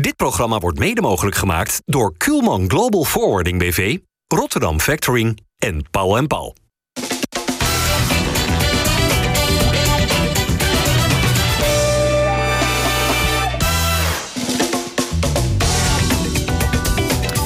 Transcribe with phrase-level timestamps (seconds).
[0.00, 6.16] Dit programma wordt mede mogelijk gemaakt door Kuhlman Global Forwarding BV, Rotterdam Factoring en Paul
[6.26, 6.54] Paul.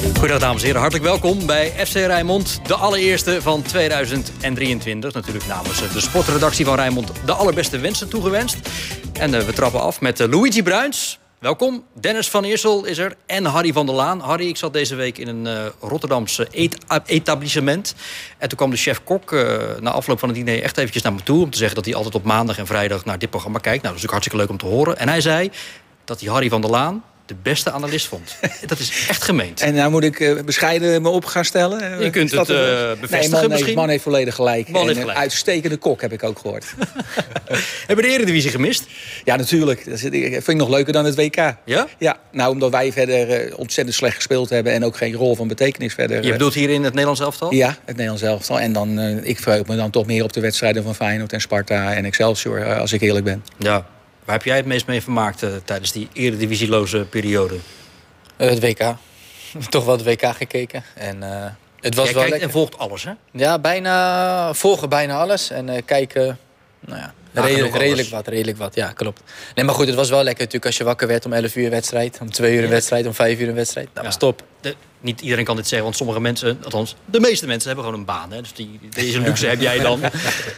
[0.03, 2.61] Goedendag dames en heren, hartelijk welkom bij FC Rijnmond.
[2.67, 5.13] De allereerste van 2023.
[5.13, 8.57] Natuurlijk namens de sportredactie van Rijnmond de allerbeste wensen toegewenst.
[9.13, 11.20] En uh, we trappen af met uh, Luigi Bruins.
[11.41, 11.83] Welkom.
[11.93, 14.19] Dennis van Eersel is er en Harry van der Laan.
[14.19, 17.95] Harry, ik zat deze week in een uh, Rotterdamse et etablissement.
[18.37, 19.31] En toen kwam de chef-kok
[19.79, 21.43] na afloop van het diner echt eventjes naar me toe...
[21.43, 23.81] om te zeggen dat hij altijd op maandag en vrijdag naar dit programma kijkt.
[23.81, 24.97] Nou, dat is ook hartstikke leuk om te horen.
[24.97, 25.51] En hij zei
[26.05, 28.35] dat hij Harry van der Laan de beste analist vond.
[28.67, 29.61] Dat is echt gemeend.
[29.61, 32.03] En nou moet ik uh, bescheiden me op gaan stellen.
[32.03, 32.55] Je kunt het uh,
[32.99, 33.75] bevestigen nee, man, misschien.
[33.75, 34.69] man heeft volledig gelijk.
[34.69, 35.19] Man heeft en, gelijk.
[35.19, 36.65] Uitstekende kok heb ik ook gehoord.
[37.87, 38.85] Hebben de Eredivisie gemist?
[39.23, 39.89] Ja, natuurlijk.
[39.89, 41.35] Dat vind ik nog leuker dan het WK.
[41.65, 41.87] Ja?
[41.97, 44.73] Ja, nou omdat wij verder uh, ontzettend slecht gespeeld hebben...
[44.73, 46.23] en ook geen rol van betekenis verder.
[46.23, 47.53] Je bedoelt hier in het Nederlands elftal?
[47.53, 48.59] Ja, het Nederlands elftal.
[48.59, 51.93] En dan, ik verheug me dan toch meer op de wedstrijden van Feyenoord en Sparta
[51.93, 52.79] en Excelsior...
[52.79, 53.43] als ik eerlijk ben.
[53.57, 53.85] Ja.
[54.25, 57.55] Waar heb jij het meest mee vermaakt tijdens die eredivisieloze periode?
[58.37, 58.95] Uh, het WK.
[59.69, 60.83] Toch wel het WK gekeken.
[60.93, 61.45] En, uh,
[61.79, 62.41] het was Jij wel kijkt lekker.
[62.41, 63.11] en volgt alles, hè?
[63.31, 65.49] Ja, bijna, volgen bijna alles.
[65.49, 66.37] En uh, kijken,
[66.79, 68.75] nou ja, redelijk, wat, redelijk wat.
[68.75, 69.21] Ja, klopt.
[69.55, 71.63] Nee, maar goed, het was wel lekker natuurlijk als je wakker werd om 11 uur
[71.65, 72.17] een wedstrijd.
[72.21, 73.87] Om 2 uur een wedstrijd, om 5 uur een wedstrijd.
[73.93, 74.09] Dat Ja.
[74.09, 74.43] was top.
[74.61, 77.99] De, niet iedereen kan dit zeggen, want sommige mensen, althans de meeste mensen hebben gewoon
[77.99, 78.31] een baan.
[78.31, 78.41] Hè?
[78.41, 79.99] Dus die, deze luxe heb jij dan.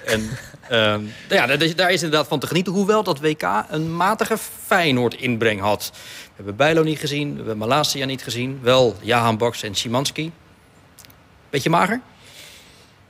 [0.05, 0.29] En,
[0.69, 2.73] ehm, ja, daar is, daar is inderdaad van te genieten.
[2.73, 5.91] Hoewel dat WK een matige Feyenoord-inbreng had.
[5.93, 8.59] We hebben Bijlo niet gezien, we hebben Malasia niet gezien.
[8.61, 10.31] Wel Jahan Baks en Szymanski.
[11.49, 12.01] Beetje mager?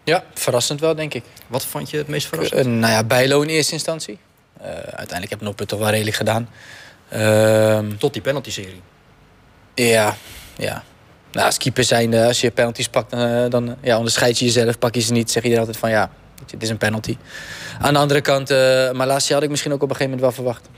[0.03, 1.23] Ja, verrassend wel, denk ik.
[1.47, 2.65] Wat vond je het meest verrassend?
[2.65, 4.19] Uh, nou ja, Bijlo in eerste instantie.
[4.61, 6.49] Uh, uiteindelijk heb Noppen toch wel redelijk gedaan.
[7.09, 8.81] Ehm, Tot die penalty-serie.
[9.75, 10.15] Ja,
[10.57, 10.83] ja.
[11.31, 14.79] Nou, als keeper zijn, als je penalties pakt, dan, dan ja, onderscheid je jezelf.
[14.79, 16.11] Pak je ze niet, zeg je er altijd van ja,
[16.45, 17.17] dit is een penalty.
[17.79, 20.43] Aan de andere kant, uh, Malasia had ik misschien ook op een gegeven moment wel
[20.45, 20.69] verwacht.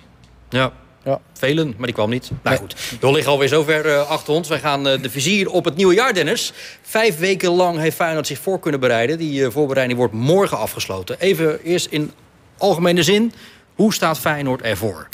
[0.50, 0.71] Ja,
[1.05, 1.21] ja.
[1.33, 2.31] Velen, maar die kwam niet.
[2.43, 4.47] Nou goed, we liggen alweer zover uh, achter ons.
[4.47, 6.53] Wij gaan uh, de vizier op het nieuwe jaar, Dennis.
[6.81, 9.17] Vijf weken lang heeft Feyenoord zich voor kunnen bereiden.
[9.17, 11.19] Die uh, voorbereiding wordt morgen afgesloten.
[11.19, 12.11] Even eerst in
[12.57, 13.33] algemene zin.
[13.75, 15.07] Hoe staat Feyenoord ervoor?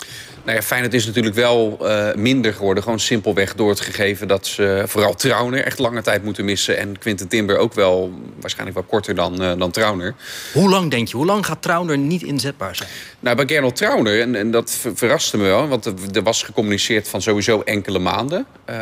[0.43, 2.83] Nou ja, Feyenoord is natuurlijk wel uh, minder geworden.
[2.83, 6.77] Gewoon simpelweg door het gegeven dat ze vooral Trauner echt lange tijd moeten missen.
[6.77, 10.15] En Quinten Timber ook wel waarschijnlijk wel korter dan, uh, dan Trauner.
[10.53, 11.17] Hoe lang denk je?
[11.17, 12.89] Hoe lang gaat Trauner niet inzetbaar zijn?
[13.19, 15.67] Nou, bij Gernot Trauner, en, en dat ver verraste me wel.
[15.67, 15.85] Want
[16.15, 18.45] er was gecommuniceerd van sowieso enkele maanden.
[18.69, 18.75] Uh,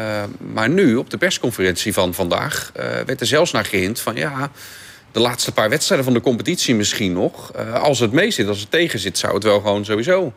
[0.54, 2.72] maar nu, op de persconferentie van vandaag,
[3.06, 4.52] werd er zelfs naar gehind van ja
[5.12, 7.52] de laatste paar wedstrijden van de competitie misschien nog.
[7.56, 10.34] Uh, als het mee zit, als het tegen zit, zou het wel gewoon sowieso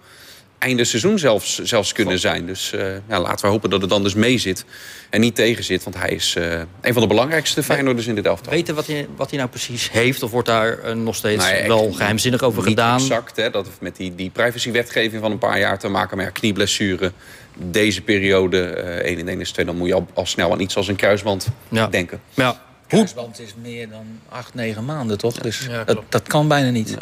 [0.62, 2.47] einde seizoen zelfs, zelfs kunnen zijn.
[2.47, 4.65] Dus uh, ja, laten we hopen dat het dan dus mee zit
[5.11, 5.84] en niet tegen zit.
[5.84, 8.53] Want hij is uh, een van de belangrijkste Feyenoorders in dit elftal.
[8.53, 10.23] Weten wat hij, wat hij nou precies heeft?
[10.23, 12.99] Of wordt daar uh, nog steeds nou, ja, wel geheimzinnig over niet gedaan?
[12.99, 16.17] exact, hè, dat heeft met die, die privacywetgeving van een paar jaar te maken.
[16.17, 17.12] Maar ja, knieblessure,
[17.56, 19.67] deze periode, 1 in 1 is 2...
[19.67, 21.87] dan moet je al, al snel aan iets als een kruisband ja.
[21.87, 22.21] denken.
[22.34, 22.72] Ja.
[22.97, 25.35] Kruisband is meer dan acht, negen maanden, toch?
[25.35, 26.97] Dus ja, dat, dat, kan bijna niet.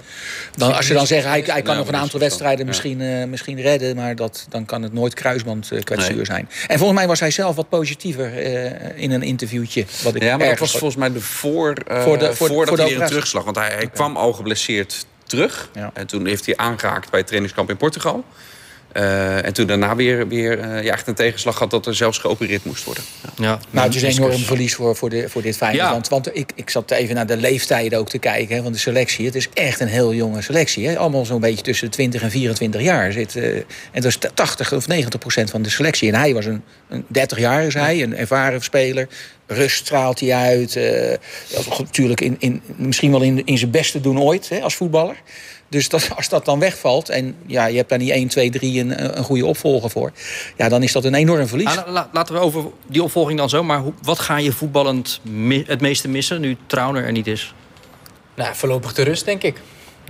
[0.56, 3.60] Dan, als je dan zegt, hij, hij kan nog een aantal wedstrijden misschien, uh, misschien
[3.60, 3.96] redden...
[3.96, 6.24] maar dat, dan kan het nooit kruisbandkwetsuur nee.
[6.24, 6.48] zijn.
[6.66, 9.84] En volgens mij was hij zelf wat positiever uh, in een interviewtje.
[10.02, 12.86] Wat ik ja, maar dat was volgens mij de voor, voor de, voor, voordat voor
[12.88, 13.44] hij een terugslag.
[13.44, 15.70] Want hij, hij kwam al geblesseerd terug.
[15.92, 18.24] En toen heeft hij aangehaakt bij het trainingskamp in Portugal.
[18.96, 22.18] Uh, en toen daarna weer, weer uh, ja, echt een tegenslag had dat er zelfs
[22.18, 23.04] geopereerd moest worden.
[23.22, 23.50] Ja.
[23.50, 23.58] Ja.
[23.70, 25.84] Nou, het is een enorm verlies voor, voor, de, voor dit Feyenoord.
[25.84, 25.92] Ja.
[25.92, 28.78] Want, want ik, ik zat even naar de leeftijden ook te kijken hè, van de
[28.78, 29.26] selectie.
[29.26, 30.88] Het is echt een heel jonge selectie.
[30.88, 30.98] Hè.
[30.98, 33.12] Allemaal zo'n beetje tussen de 20 en 24 jaar.
[33.12, 36.12] Zit, uh, en dat is 80 of 90 procent van de selectie.
[36.12, 39.08] En hij was een, een 30 jaar is hij, een ervaren speler.
[39.46, 40.78] Rust straalt hij uit.
[41.78, 45.16] natuurlijk in, in, misschien wel in, in zijn beste doen ooit hè, als voetballer.
[45.70, 48.80] Dus dat, als dat dan wegvalt en ja, je hebt daar niet 1, 2, 3
[48.80, 50.12] een, een goede opvolger voor...
[50.56, 51.76] ja, dan is dat een enorm verlies.
[51.76, 53.62] Ah, la, laten we over die opvolging dan zo.
[53.62, 57.54] Maar hoe, wat ga je voetballend mi het meeste missen nu Trauner er niet is?
[58.34, 59.60] Nou, voorlopig de rust, denk ik.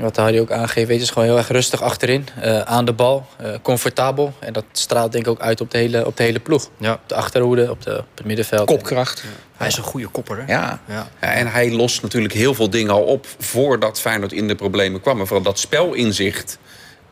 [0.00, 2.28] Wat hij ook aangeeft, weet je, is gewoon heel erg rustig achterin.
[2.44, 4.32] Uh, aan de bal, uh, comfortabel.
[4.38, 6.70] En dat straalt denk ik ook uit op de hele, op de hele ploeg.
[6.76, 6.92] Ja.
[6.92, 8.66] Op de achterhoede, op, de, op het middenveld.
[8.66, 9.20] Kopkracht.
[9.20, 9.28] Ja.
[9.56, 10.52] Hij is een goede kopper, hè?
[10.52, 10.80] Ja.
[10.88, 11.08] ja.
[11.20, 11.32] ja.
[11.32, 13.26] En hij lost natuurlijk heel veel dingen al op...
[13.38, 15.20] voordat Feyenoord in de problemen kwam.
[15.20, 16.58] En vooral dat spelinzicht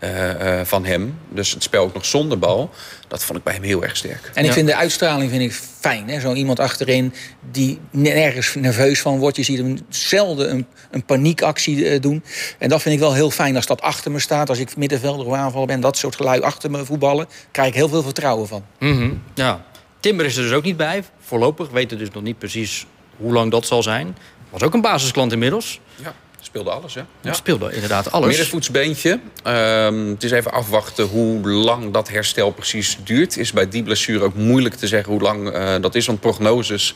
[0.05, 1.19] uh, van hem.
[1.29, 2.71] Dus het spel ook nog zonder bal.
[3.09, 4.31] Dat vond ik bij hem heel erg sterk.
[4.35, 6.21] En ik vind de uitstraling vind ik fijn.
[6.21, 7.15] Zo iemand achterin
[7.51, 9.37] die nergens nerveus van wordt.
[9.37, 12.25] Je ziet hem zelden een, een paniekactie doen.
[12.59, 14.49] En dat vind ik wel heel fijn als dat achter me staat.
[14.49, 17.27] Als ik middenvelder of aanvaller ben, dat soort gelui achter me voetballen...
[17.51, 18.65] krijg ik heel veel vertrouwen van.
[18.79, 19.65] Mm Ja.
[20.01, 21.05] Timber is er dus ook niet bij.
[21.21, 22.87] Voorlopig weten dus nog niet precies
[23.17, 24.17] hoe lang dat zal zijn.
[24.51, 25.81] Was ook een basisklant inmiddels.
[25.97, 26.15] Ja.
[26.49, 27.03] Speelde alles, hè?
[27.21, 27.33] Ja.
[27.33, 28.29] Speelde inderdaad alles.
[28.29, 29.21] Middenvoetsbeentje.
[29.47, 33.37] Uh, het is even afwachten hoe lang dat herstel precies duurt.
[33.37, 36.07] Is bij die blessure ook moeilijk te zeggen hoe lang uh, dat is.
[36.07, 36.95] Want prognoses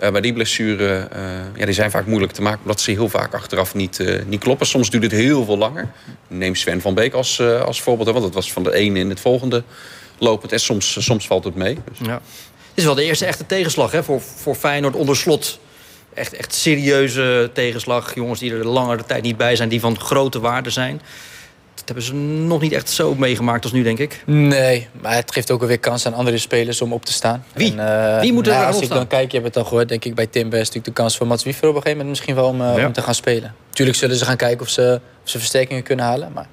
[0.00, 1.20] uh, bij die blessure uh,
[1.56, 2.60] ja, die zijn vaak moeilijk te maken...
[2.60, 4.66] omdat ze heel vaak achteraf niet, niet kloppen.
[4.66, 5.90] Soms duurt het heel veel langer.
[6.28, 8.08] Neem Sven van Beek als, als voorbeeld.
[8.08, 9.62] Want dat was van de ene in het volgende
[10.18, 10.52] lopend.
[10.52, 11.78] En soms, soms valt het mee.
[11.88, 12.06] Dus.
[12.06, 12.14] Ja.
[12.68, 15.58] Het is wel de eerste echte tegenslag hè, voor, voor Feyenoord onder slot
[16.18, 18.14] echt, echt serieuze tegenslag.
[18.14, 21.00] Jongens die er langere tijd niet bij zijn, die van grote waarde zijn.
[21.74, 22.14] Dat hebben ze
[22.46, 24.22] nog niet echt zo meegemaakt als nu, denk ik.
[24.26, 27.44] Nee, maar het geeft ook weer kans aan andere spelers om op te staan.
[27.54, 27.80] Wie?
[27.80, 30.04] En, Wie moet er nou, Als ik dan kijk, je hebt het al gehoord, denk
[30.04, 32.34] ik bij Timber is natuurlijk de kans voor Mats Wiever op een gegeven moment misschien
[32.34, 33.54] wel om, uh, om te gaan spelen.
[33.70, 36.32] Tuurlijk zullen ze gaan kijken of ze, of ze versterkingen kunnen halen.
[36.32, 36.46] Maar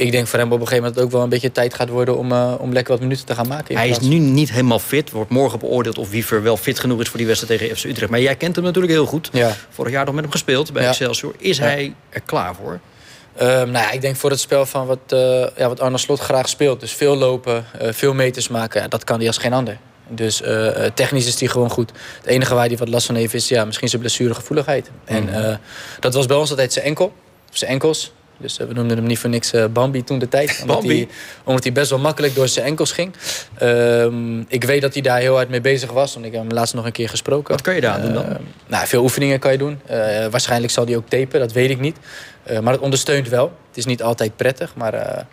[0.00, 2.16] ik denk voor hem op een gegeven moment ook wel een beetje tijd gaat worden
[2.16, 3.76] om, uh, om lekker wat minuten te gaan maken.
[3.76, 5.10] Hij is nu niet helemaal fit.
[5.10, 8.10] Wordt morgen beoordeeld of Wiever wel fit genoeg is voor die wedstrijd tegen FC Utrecht.
[8.10, 9.28] Maar jij kent hem natuurlijk heel goed.
[9.32, 9.56] Ja.
[9.68, 10.88] Vorig jaar nog met hem gespeeld bij ja.
[10.88, 11.34] Excelsior.
[11.38, 12.72] Is hij er klaar voor?
[12.72, 16.20] Um, nou ja, ik denk voor het spel van wat, uh, ja, wat Arne Slot
[16.20, 16.80] graag speelt.
[16.80, 18.90] Dus veel lopen, uh, veel meters maken.
[18.90, 19.78] Dat kan hij als geen ander.
[20.08, 21.92] Dus uh, technisch is hij gewoon goed.
[22.16, 24.90] Het enige waar hij wat last van heeft is ja, misschien zijn blessuregevoeligheid.
[25.08, 25.16] Mm.
[25.16, 25.60] En
[26.00, 27.12] dat was bij ons altijd zijn enkel.
[27.50, 28.12] Zijn enkels.
[28.40, 30.58] Dus we noemden hem niet voor niks uh, Bambi toen de tijd.
[30.62, 31.08] Omdat hij,
[31.44, 33.12] omdat hij best wel makkelijk door zijn enkels ging.
[33.62, 36.14] Um, ik weet dat hij daar heel hard mee bezig was.
[36.14, 37.52] Want ik heb hem laatst nog een keer gesproken.
[37.54, 38.24] Wat kun je daar doen dan?
[38.24, 38.34] Uh,
[38.66, 39.80] nou, veel oefeningen kan je doen.
[39.90, 39.96] Uh,
[40.26, 41.96] waarschijnlijk zal hij ook tapen, dat weet ik niet.
[42.62, 43.52] maar het ondersteunt wel.
[43.68, 45.26] Het is niet altijd prettig, maar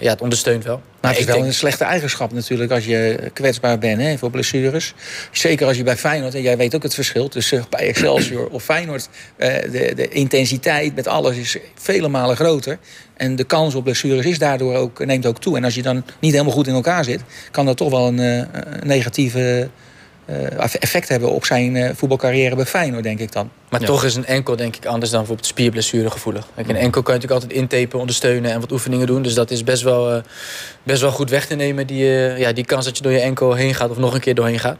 [0.00, 0.80] ja, het ondersteunt wel.
[1.00, 1.46] Nou, het is wel denk...
[1.46, 4.94] een slechte eigenschap natuurlijk als je kwetsbaar bent hè, voor blessures.
[5.30, 8.62] Zeker als je bij Feyenoord, en jij weet ook het verschil tussen bij Excelsior of
[8.62, 9.08] Feyenoord.
[9.36, 12.78] Uh, de, de intensiteit met alles is vele malen groter.
[13.16, 15.56] En de kans op blessures is daardoor ook, neemt ook toe.
[15.56, 17.20] En als je dan niet helemaal goed in elkaar zit,
[17.50, 18.46] kan dat toch wel een, uh, een
[18.86, 19.70] negatieve
[20.78, 23.50] effect hebben op zijn uh, voetbalcarrière bij Feyenoord, denk ik dan.
[23.68, 23.86] Maar ja.
[23.86, 26.46] toch is een enkel, denk ik, anders dan bijvoorbeeld spierblessure gevoelig.
[26.54, 29.22] Kijk, een enkel kan je natuurlijk altijd intapen, ondersteunen en wat oefeningen doen.
[29.22, 30.22] Dus dat is best wel, uh,
[30.82, 32.04] best wel goed weg te nemen, die,
[32.38, 34.58] ja, die kans dat je door je enkel heen gaat of nog een keer doorheen
[34.58, 34.78] gaat.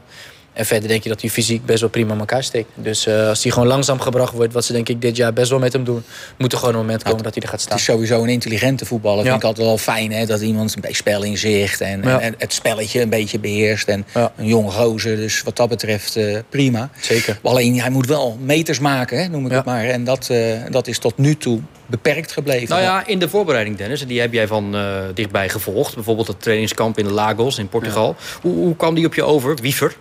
[0.53, 2.69] En verder denk je dat hij fysiek best wel prima in elkaar steekt.
[2.75, 5.49] Dus uh, als hij gewoon langzaam gebracht wordt, wat ze denk ik dit jaar best
[5.49, 6.03] wel met hem doen,
[6.37, 7.71] moet er gewoon een moment komen nou, dat hij er gaat staan.
[7.71, 9.23] Het is sowieso een intelligente voetballer.
[9.23, 9.29] Ja.
[9.29, 12.19] Vind ik altijd wel fijn hè, dat iemand een beetje spel inzicht en, ja.
[12.19, 13.87] en, het spelletje een beetje beheerst.
[13.87, 14.31] En ja.
[14.37, 16.89] een jonge gozer, dus wat dat betreft uh, prima.
[17.01, 17.39] Zeker.
[17.43, 19.83] Alleen hij moet wel meters maken, hè, noem ik het maar.
[19.83, 20.37] En dat, uh,
[20.69, 22.69] dat is tot nu toe beperkt gebleven.
[22.69, 25.95] Nou ja, in de voorbereiding, Dennis, en die heb jij van uh, dichtbij gevolgd.
[25.95, 28.15] Bijvoorbeeld het trainingskamp in Lagos in Portugal.
[28.41, 29.95] Hoe, hoe kwam die op je over, Wiever?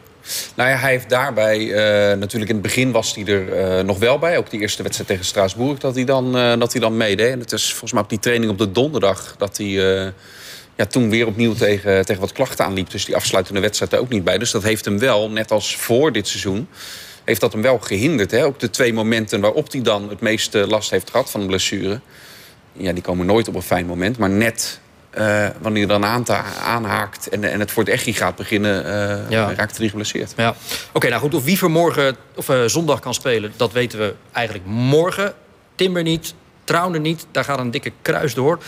[0.55, 1.59] Nou ja, hij heeft daarbij...
[1.59, 1.75] Uh,
[2.19, 4.39] natuurlijk in het begin was hij er uh, nog wel bij.
[4.39, 7.33] Ook die eerste wedstrijd tegen Straatsburg dat hij dan, uh, dat hij dan meedeed.
[7.33, 9.35] En het is volgens mij op die training op de donderdag...
[9.39, 9.67] dat hij
[10.77, 12.91] ja, toen weer opnieuw tegen, tegen wat klachten aanliep.
[12.91, 14.39] Dus die afsluitende wedstrijd er ook niet bij.
[14.39, 16.69] Dus dat heeft hem wel, net als voor dit seizoen...
[17.25, 18.31] heeft dat hem wel gehinderd.
[18.31, 18.45] Hè?
[18.45, 22.01] Ook de twee momenten waarop hij dan het meeste last heeft gehad van een blessure...
[22.73, 24.19] ja, die komen nooit op een fijn moment.
[24.19, 24.81] Maar net
[25.19, 26.27] uh, wanneer je dan aan
[26.65, 29.55] aanhaakt en, en het voor het echi gaat beginnen, uh, ja.
[29.55, 30.33] raakt hij geblesseerd.
[30.37, 30.49] Ja.
[30.49, 30.59] Oké,
[30.93, 34.67] okay, nou goed, of Wiever morgen of uh, zondag kan spelen, dat weten we eigenlijk
[34.67, 35.35] morgen.
[35.75, 38.59] Timber niet, Trouwner niet, daar gaat een dikke kruis door.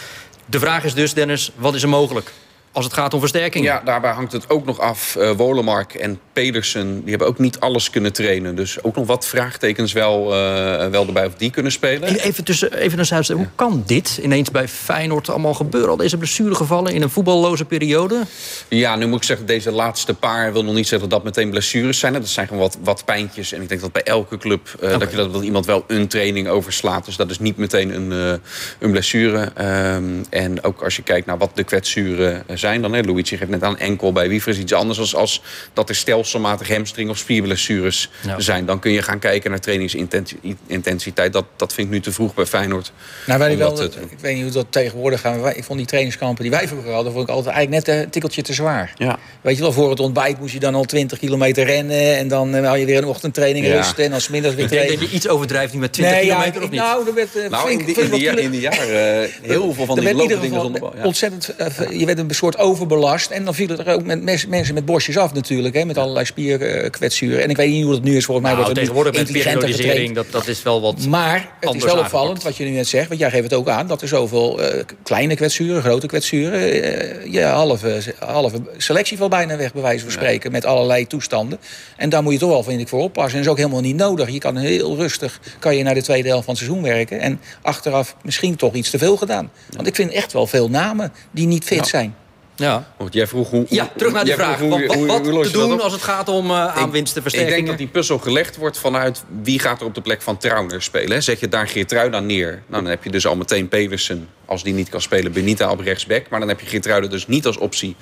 [0.46, 2.32] De vraag is dus, Dennis, wat is er mogelijk?
[2.74, 3.64] Als het gaat om versterking.
[3.64, 5.16] Ja, daarbij hangt het ook nog af.
[5.18, 8.56] Uh, Wolemark en Pedersen die hebben ook niet alles kunnen trainen.
[8.56, 12.14] Dus ook nog wat vraagtekens wel, uh, wel erbij of die kunnen spelen.
[12.14, 13.36] Even, tussen, even een.
[13.36, 15.90] Hoe kan dit ineens bij Feyenoord allemaal gebeuren?
[15.90, 18.22] Al deze blessuregevallen in een voetballoze periode?
[18.68, 21.50] Ja, nu moet ik zeggen, deze laatste paar wil nog niet zeggen dat dat meteen
[21.50, 22.12] blessures zijn.
[22.12, 23.52] Dat zijn gewoon wat, wat pijntjes.
[23.52, 24.98] En ik denk dat bij elke club uh, okay.
[24.98, 27.04] dat, je dat, dat iemand wel een training overslaat.
[27.04, 28.40] Dus dat is niet meteen een,
[28.78, 29.52] een blessure.
[29.94, 32.92] Um, en ook als je kijkt naar wat de kwetsuren zijn zijn dan.
[32.92, 33.00] Hè.
[33.00, 35.42] Luigi geeft net aan enkel bij Wiever is iets anders als, als
[35.72, 38.40] dat er stelselmatig hamstring of spierblessures ja.
[38.40, 38.66] zijn.
[38.66, 41.32] Dan kun je gaan kijken naar trainingsintensiteit.
[41.32, 42.92] Dat, dat vind ik nu te vroeg bij Feyenoord.
[43.26, 45.56] Nou, wij wel, ik weet niet hoe dat tegenwoordig gaat.
[45.56, 48.42] Ik vond die trainingskampen die wij vroeger hadden, vond ik altijd eigenlijk net een tikkeltje
[48.42, 48.92] te zwaar.
[48.96, 49.18] Ja.
[49.40, 52.64] Weet je wel, voor het ontbijt moest je dan al 20 kilometer rennen en dan
[52.64, 53.76] had je weer een ochtendtraining ja.
[53.76, 54.92] rust en dan smiddags weer trainen.
[54.92, 56.80] Ik denk dat je iets overdrijft nu met 20 nee, kilometer ja, of niet?
[56.80, 59.84] Nou, er werd, uh, nou in, de, in, de, in de jaren uh, heel veel
[59.84, 60.92] van die lopen dingen zonder bal.
[60.96, 61.04] Ja.
[61.04, 63.30] Ontzettend, uh, je werd een soort wordt overbelast.
[63.30, 65.74] En dan vielen er ook met mensen met bosjes af natuurlijk.
[65.74, 67.42] Hè, met allerlei spierkwetsuren.
[67.42, 68.24] En ik weet niet hoe dat nu is.
[68.24, 71.74] Volgens mij nou, wordt het tegenwoordig met periodisering, dat, dat is wel wat Maar het
[71.74, 73.08] is wel opvallend wat je nu net zegt.
[73.08, 73.86] Want jij geeft het ook aan.
[73.86, 76.60] Dat er zoveel uh, kleine kwetsuren, grote kwetsuren...
[76.60, 80.52] Uh, je halve, halve selectie valt bijna weg, bij wijze van spreken.
[80.52, 81.58] Met allerlei toestanden.
[81.96, 83.38] En daar moet je toch wel, vind ik, voor oppassen.
[83.38, 84.30] En dat is ook helemaal niet nodig.
[84.30, 87.20] Je kan heel rustig kan je naar de tweede helft van het seizoen werken.
[87.20, 89.50] En achteraf misschien toch iets te veel gedaan.
[89.76, 92.14] Want ik vind echt wel veel namen die niet fit zijn.
[92.56, 92.92] Ja.
[92.96, 93.66] Want jij vroeg hoe...
[93.68, 94.58] Ja, terug naar die vraag.
[94.58, 97.58] Hoe, wat, hoe, wat, te doen als het gaat om uh, aanwinsten, versterkingen?
[97.58, 99.24] Ik denk dat die puzzel gelegd wordt vanuit...
[99.42, 101.22] wie gaat er op de plek van Trauner spelen.
[101.22, 102.62] Zet je daar Geertruida neer.
[102.66, 104.28] Nou, dan heb je dus al meteen Pedersen.
[104.44, 106.28] Als die niet kan spelen, Benita op rechtsback.
[106.28, 107.96] Maar dan heb je Geertruida dus niet als optie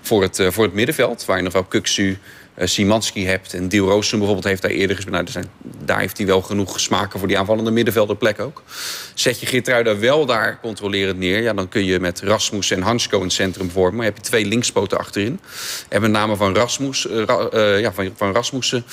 [0.00, 1.24] voor het, uh, voor het middenveld.
[1.24, 2.18] Waar je nog wel Kuksu,
[2.64, 3.54] Simanski hebt.
[3.54, 5.16] En Diel Roosten bijvoorbeeld heeft daar eerder gespeeld.
[5.16, 5.50] Nou, zijn,
[5.84, 8.62] daar heeft hij wel genoeg smaken voor die aanvallende middenvelderplek ook.
[9.14, 11.42] Zet je Geertruida wel daar controlerend neer...
[11.42, 13.96] Ja, dan kun je met Rasmus en Hansko een centrum vormen.
[13.96, 15.40] Maar heb je twee linkspoten achterin.
[15.88, 17.22] En met name van, Rasmus, uh,
[17.54, 18.84] uh, ja, van, van Rasmussen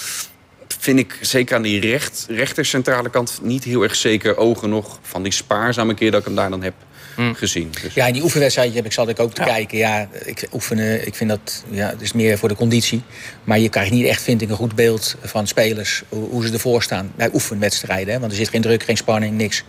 [0.79, 4.99] vind ik zeker aan die recht, rechter centrale kant niet heel erg zeker ogen nog
[5.01, 6.73] van die spaarzame keer dat ik hem daar dan heb
[7.17, 7.35] mm.
[7.35, 7.71] gezien.
[7.81, 7.93] Dus.
[7.93, 9.47] Ja, in die oefenwedstrijd heb ik, zat ik ook te ja.
[9.47, 9.77] kijken.
[9.77, 13.01] Ja, ik oefenen, ik vind dat ja, het is meer voor de conditie.
[13.43, 16.53] Maar je krijgt niet echt, vind ik, een goed beeld van spelers, hoe, hoe ze
[16.53, 17.11] ervoor staan.
[17.15, 19.63] Bij oefenwedstrijden, hè, want er zit geen druk, geen spanning, niks.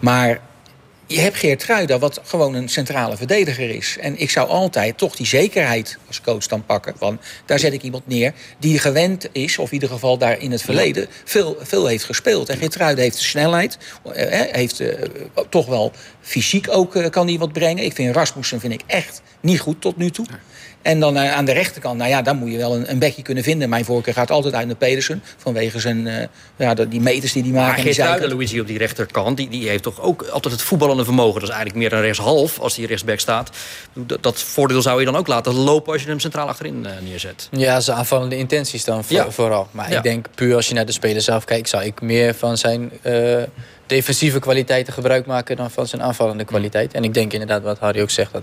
[0.00, 0.40] Maar
[1.10, 3.96] je hebt Geert Truida, wat gewoon een centrale verdediger is.
[4.00, 6.94] En ik zou altijd toch die zekerheid als coach dan pakken.
[6.98, 10.50] Van, daar zet ik iemand neer die gewend is, of in ieder geval daar in
[10.50, 12.48] het verleden veel, veel heeft gespeeld.
[12.48, 13.78] En Geert Truida heeft de snelheid,
[14.52, 14.92] heeft uh,
[15.48, 17.84] toch wel fysiek ook uh, kan hij wat brengen.
[17.84, 20.26] Ik vind Rasmussen vind ik echt niet goed tot nu toe.
[20.82, 23.22] En dan uh, aan de rechterkant, nou ja, dan moet je wel een, een bekje
[23.22, 23.68] kunnen vinden.
[23.68, 25.22] Mijn voorkeur gaat altijd uit naar Pedersen.
[25.36, 26.14] Vanwege zijn, uh,
[26.56, 27.84] ja, die meters die hij maakt.
[27.84, 31.40] Maar Geert Luigi op die rechterkant, die, die heeft toch ook altijd het voetballende vermogen.
[31.40, 33.50] Dat is eigenlijk meer een rechtshalf als hij rechtsback staat.
[33.92, 36.90] Dat, dat voordeel zou je dan ook laten lopen als je hem centraal achterin uh,
[37.08, 37.48] neerzet.
[37.50, 39.30] Ja, zijn aanvallende intenties dan voor, ja.
[39.30, 39.68] vooral.
[39.70, 39.96] Maar ja.
[39.96, 42.90] ik denk puur als je naar de speler zelf kijkt, zou ik meer van zijn
[43.90, 46.94] defensieve kwaliteiten gebruik maken dan van zijn aanvallende kwaliteit.
[46.94, 48.42] En ik denk inderdaad wat Harry ook zegt, dat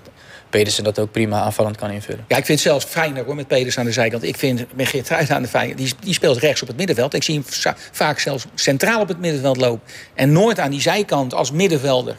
[0.50, 2.26] Pedersen dat ook prima aanvallend kan invullen.
[2.28, 4.24] Ja, ik vind het zelfs fijner hoor, met Pedersen aan de zijkant.
[4.24, 7.14] Ik vind met Geert aan de zijkant, die, die speelt rechts op het middenveld.
[7.14, 9.88] Ik zie hem vaak zelfs centraal op het middenveld lopen.
[10.14, 12.16] En nooit aan die zijkant als middenvelder.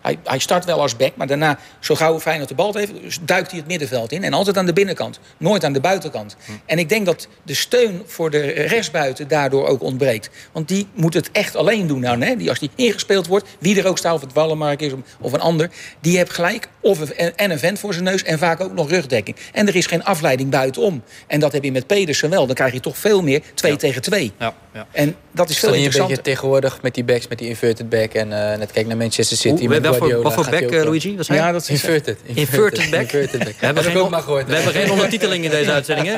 [0.00, 2.92] Hij, hij start wel als back, maar daarna, zo gauw Feyenoord de bal heeft,
[3.26, 4.24] duikt hij het middenveld in.
[4.24, 6.36] En altijd aan de binnenkant, nooit aan de buitenkant.
[6.44, 6.52] Hm.
[6.66, 10.30] En ik denk dat de steun voor de rechtsbuiten daardoor ook ontbreekt.
[10.52, 12.00] Want die moet het echt alleen doen.
[12.00, 12.36] Nou, hè?
[12.36, 15.40] Die, als die ingespeeld wordt, wie er ook staat, of het Wallenmark is of een
[15.40, 15.70] ander,
[16.00, 18.90] die heeft gelijk of een, en een vent voor zijn neus en vaak ook nog
[18.90, 19.36] rugdekking.
[19.52, 21.02] En er is geen afleiding buitenom.
[21.26, 22.46] En dat heb je met Pedersen wel.
[22.46, 23.78] Dan krijg je toch veel meer 2 ja.
[23.78, 24.32] tegen 2.
[24.38, 24.86] Ja, ja.
[24.92, 26.02] En dat is veel interessanter.
[26.02, 28.12] een beetje tegenwoordig met die backs, met die inverted back.
[28.12, 29.66] En uh, net kijk naar Manchester City.
[29.66, 31.16] Hoe, wat, voor, wat voor back, uh, Luigi?
[31.16, 32.18] Wat ja, dat is inverted.
[32.24, 33.00] Inverted, back?
[33.00, 33.54] Inverted back.
[33.60, 36.16] we hebben, geen, gehoord, we hebben geen ondertiteling in deze uitzending, hè?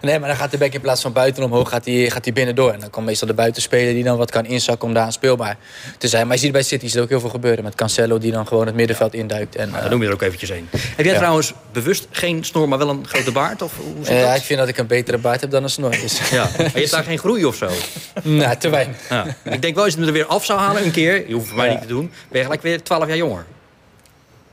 [0.00, 2.32] Nee, maar dan gaat de back in plaats van buiten omhoog, gaat hij gaat die
[2.32, 2.72] binnen door.
[2.72, 5.56] En dan kan meestal de buitenspeler die dan wat kan inzakken om daar speelbaar
[5.98, 6.26] te zijn.
[6.26, 7.64] Maar je ziet bij City is er ook heel veel gebeuren.
[7.64, 9.56] Met Cancelo die dan gewoon het middenveld induikt.
[9.56, 10.68] En, uh, daar noem je er ook eventjes een.
[10.70, 11.18] Heb jij ja.
[11.18, 13.62] trouwens bewust geen snor, maar wel een grote baard?
[13.62, 14.36] Of hoe zit uh, dat?
[14.36, 15.90] Ik vind dat ik een betere baard heb dan een snor.
[15.90, 16.30] Dus.
[16.30, 16.48] Ja.
[16.56, 17.70] Maar je hebt daar geen groei of zo?
[18.22, 18.96] nou, te weinig.
[19.08, 19.26] Ja.
[19.42, 21.28] Ik denk wel, als je hem er weer af zou halen een keer...
[21.28, 22.12] je hoeft het mij niet te doen...
[22.28, 23.44] ben je gelijk weer 12 jaar jonger.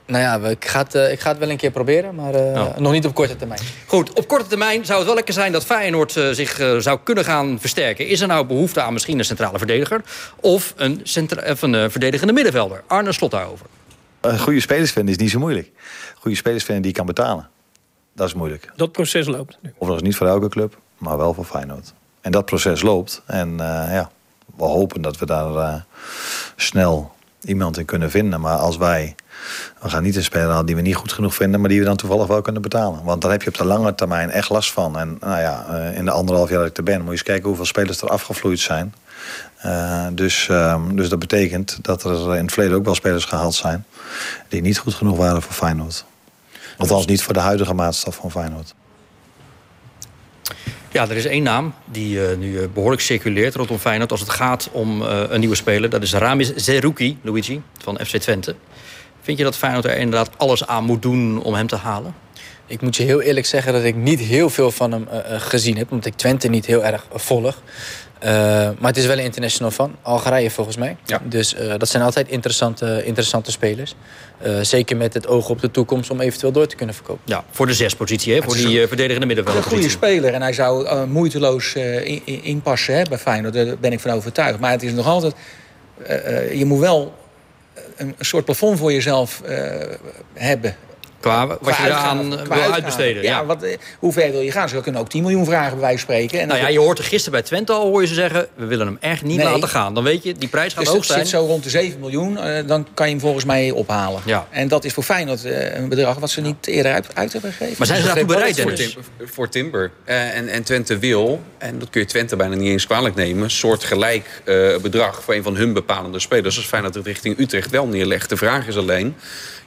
[0.10, 2.42] Nou ja, ik ga, het, uh, ik ga het wel een keer proberen, maar uh,
[2.42, 2.78] oh.
[2.78, 3.60] nog niet op korte termijn.
[3.86, 7.24] Goed, op korte termijn zou het wel lekker zijn dat Feyenoord uh, zich zou kunnen
[7.24, 8.08] gaan versterken.
[8.08, 10.02] Is er nou behoefte aan misschien een centrale verdediger...
[10.40, 12.84] of een, centra of een verdedigende middenvelder?
[12.88, 13.66] Arne Slot daarover.
[14.22, 15.72] Een goede spelers vinden is niet zo moeilijk.
[16.16, 17.50] Goede spelers vinden die je kan betalen.
[18.16, 18.72] Dat is moeilijk.
[18.76, 19.74] Dat proces loopt nu.
[19.78, 21.94] Of dat is niet voor elke club, maar wel voor Feyenoord.
[22.22, 23.22] En dat proces loopt.
[23.26, 24.12] En ja,
[24.56, 25.86] we hopen dat we daar
[26.56, 28.42] snel iemand in kunnen vinden.
[28.42, 29.16] Maar als wij
[29.82, 31.86] we gaan niet een speler halen die we niet goed genoeg vinden, maar die we
[31.86, 33.04] dan toevallig wel kunnen betalen.
[33.04, 34.98] Want daar heb je op de lange termijn echt last van.
[34.98, 35.66] En nou ja,
[35.96, 38.10] in de anderhalf jaar dat ik er ben, moet je eens kijken hoeveel spelers er
[38.10, 38.94] afgevloeid zijn.
[39.66, 43.56] Uh, dus, uh, dus dat betekent dat er in het verleden ook wel spelers gehaald
[43.56, 43.86] zijn
[44.48, 46.06] die niet goed genoeg waren voor Feyenoord.
[46.78, 48.76] Althans niet voor de huidige maatstaf van Feyenoord.
[50.92, 54.12] Ja, er is één naam die uh, nu behoorlijk circuleert rondom Feyenoord...
[54.12, 55.90] als het gaat om uh, een nieuwe speler.
[55.90, 58.56] Dat is Ramis Zerouki, Luigi, van FC Twente.
[59.22, 62.16] Vind je dat Feyenoord er inderdaad alles aan moet doen om hem te halen?
[62.66, 65.08] Ik moet je heel eerlijk zeggen dat ik niet heel veel van hem
[65.40, 65.92] gezien heb.
[65.92, 67.62] Omdat ik Twente niet heel erg volg.
[68.24, 68.30] Uh,
[68.80, 69.96] maar het is wel een international van.
[70.02, 70.98] Algerije volgens mij.
[71.06, 71.22] Ja.
[71.24, 73.96] Dus uh, dat zijn altijd interessante, interessante spelers.
[74.46, 77.24] Uh, zeker met het oog op de toekomst om eventueel door te kunnen verkopen.
[77.26, 78.42] Ja, voor de zespositie, hè?
[78.42, 79.64] voor die verdedigende middenvelder.
[79.64, 83.54] Een goede speler en hij zou moeiteloos in, in, inpassen hè, bij Feyenoord.
[83.54, 84.60] Daar ben ik van overtuigd.
[84.60, 85.34] Maar het is nog altijd...
[86.54, 87.16] je moet wel
[87.96, 89.42] een, een soort plafond voor jezelf
[90.34, 90.76] hebben
[91.20, 93.24] Qua wat je eraan wil uitbesteden.
[93.24, 93.66] Ja, Wat,
[94.00, 94.70] hoe ver wil je gaan?
[94.70, 96.40] Ze kunnen ook 10 miljoen vragen, bij wijze van spreken.
[96.40, 98.48] En nou ja, je hoort er gisteren bij Twente al, hoor je ze zeggen...
[98.56, 99.94] we willen hem echt niet laten gaan.
[99.94, 101.20] Dan weet je, die prijs gaat dus hoog zijn.
[101.20, 104.22] zit zo rond de 7 miljoen, dan kan je hem volgens mij ophalen.
[104.26, 104.48] Ja.
[104.50, 107.76] En dat is voor Feyenoord een bedrag wat ze niet eerder uit, uit hebben gegeven.
[107.78, 108.92] Maar zijn ze daartoe bereid, voor, tim,
[109.26, 109.92] voor Timber.
[110.06, 113.52] en, en Twente wil, en dat kun je Twente bijna niet eens kwalijk nemen...
[113.52, 116.58] soortgelijk uh, bedrag voor een van hun bepalende spelers...
[116.58, 118.30] als Feyenoord het richting Utrecht wel neerlegt.
[118.30, 119.16] De vraag is alleen,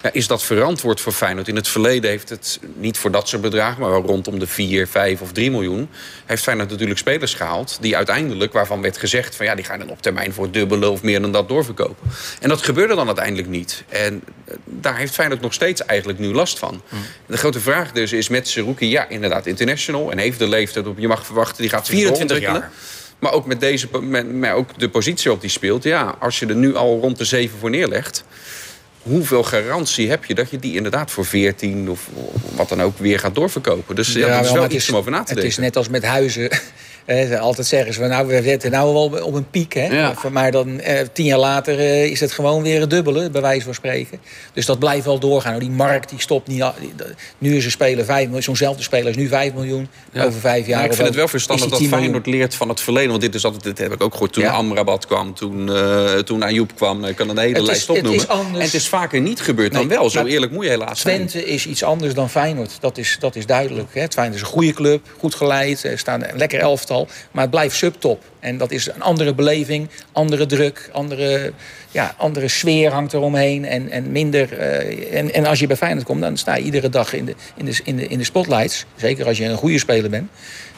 [0.03, 1.49] ja, is dat verantwoord voor Feyenoord?
[1.49, 3.81] In het verleden heeft het niet voor dat soort bedragen...
[3.81, 5.89] maar wel rondom de 4, 5 of 3 miljoen...
[6.27, 7.79] heeft Feyenoord natuurlijk spelers gehaald...
[7.81, 9.37] die uiteindelijk, waarvan werd gezegd...
[9.37, 12.11] van ja, die gaan dan op termijn voor dubbele of meer dan dat doorverkopen.
[12.41, 13.85] En dat gebeurde dan uiteindelijk niet.
[13.89, 16.83] En eh, daar heeft Feyenoord nog steeds eigenlijk nu last van.
[16.89, 16.99] Mm.
[17.27, 18.89] De grote vraag dus is met Seruki...
[18.89, 20.99] ja, inderdaad international en heeft de leeftijd op...
[20.99, 22.71] je mag verwachten, die gaat zich 24 jaar.
[23.19, 25.83] Maar ook met, deze, met, met ook de positie op die speelt.
[25.83, 28.25] Ja, als je er nu al rond de 7 voor neerlegt
[29.03, 32.09] hoeveel garantie heb je dat je die inderdaad voor 14 of
[32.55, 33.95] wat dan ook weer gaat doorverkopen?
[33.95, 35.43] Dus ja, dat is wel iets om over na te denken.
[35.43, 36.51] Het is net als met huizen.
[37.41, 39.73] Altijd zeggen ze, nou, we zitten nou wel op een piek.
[39.73, 40.13] Hè?
[40.31, 43.65] Maar dan eh, tien jaar later eh, is het gewoon weer het dubbele, bij wijze
[43.65, 44.21] van spreken.
[44.53, 45.53] Dus dat blijft wel doorgaan.
[45.53, 46.65] Nou, die markt die stopt niet.
[47.39, 48.43] Nu is een speler 5 miljoen.
[48.43, 49.89] Zo'nzelfde speler is nu 5 miljoen.
[50.17, 50.85] Over vijf jaar.
[50.85, 53.11] ik vind het wel verstandig dat Feyenoord leert van het verleden.
[53.11, 55.35] Want dit is altijd, dit heb ik ook gehoord toen Amrabat kwam.
[55.35, 57.05] Toen, uh, toen Ayoub kwam.
[57.05, 58.29] Ik kan een hele lijst opnoemen.
[58.29, 60.11] En het is vaker niet gebeurd dan wel.
[60.11, 61.47] Zo eerlijk moet je helaas Twente zijn.
[61.47, 62.77] is iets anders dan Feyenoord.
[62.81, 63.95] Dat is, dat is duidelijk.
[63.95, 64.07] Hè?
[64.09, 65.09] Feyenoord is een goede club.
[65.19, 65.85] Goed geleid.
[65.85, 66.92] Er staan een lekker elftal.
[67.31, 68.23] Maar het blijft subtop.
[68.41, 71.53] En dat is een andere beleving, andere druk, andere,
[71.91, 73.65] ja, andere sfeer hangt eromheen.
[73.65, 74.53] En, en minder.
[74.53, 77.35] Uh, en, en als je bij Feyenoord komt, dan sta je iedere dag in de,
[77.57, 78.85] in de, in de, in de spotlights.
[78.97, 80.31] Zeker als je een goede speler bent.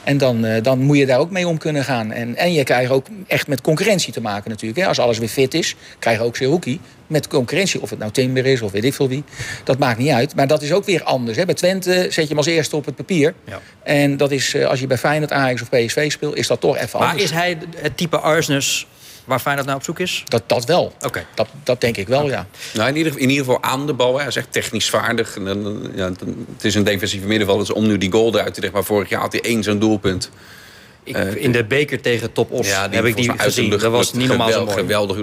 [0.05, 2.13] En dan, uh, dan moet je daar ook mee om kunnen gaan.
[2.13, 4.81] En, en je krijgt ook echt met concurrentie te maken natuurlijk.
[4.81, 4.87] Hè.
[4.87, 7.81] Als alles weer fit is, krijg je ook Seruki met concurrentie.
[7.81, 9.25] Of het nou Timber is of weet ik veel wie.
[9.65, 10.35] Dat maakt niet uit.
[10.35, 11.37] Maar dat is ook weer anders.
[11.37, 11.45] Hè.
[11.45, 13.35] Bij Twente zet je hem als eerste op het papier.
[13.45, 13.61] Ja.
[13.83, 16.77] En dat is, uh, als je bij Feyenoord, Ajax of PSV speelt, is dat toch
[16.77, 17.31] even maar anders.
[17.31, 18.87] Maar is hij het type Arsnes
[19.25, 20.23] waar Feyenoord nou op zoek is?
[20.29, 20.93] Dat, dat wel.
[21.01, 21.27] Oké.
[21.35, 22.47] Dat, dat denk ik wel, ja.
[22.75, 24.19] Nou, in, ieder, in ieder geval aan de bal.
[24.19, 25.37] Hij is echt technisch vaardig.
[25.37, 26.11] En, ja,
[26.53, 27.59] het is een defensieve middenveld.
[27.59, 28.79] Dus om nu die goal eruit te leggen.
[28.79, 30.31] Maar vorig jaar had hij één zo'n doelpunt.
[31.05, 33.71] Ik, uh, in de beker tegen Top Os ja, heb ik die gezien.
[33.71, 34.77] Dat was niet normaal zo mooi.
[34.77, 35.19] Geweldig.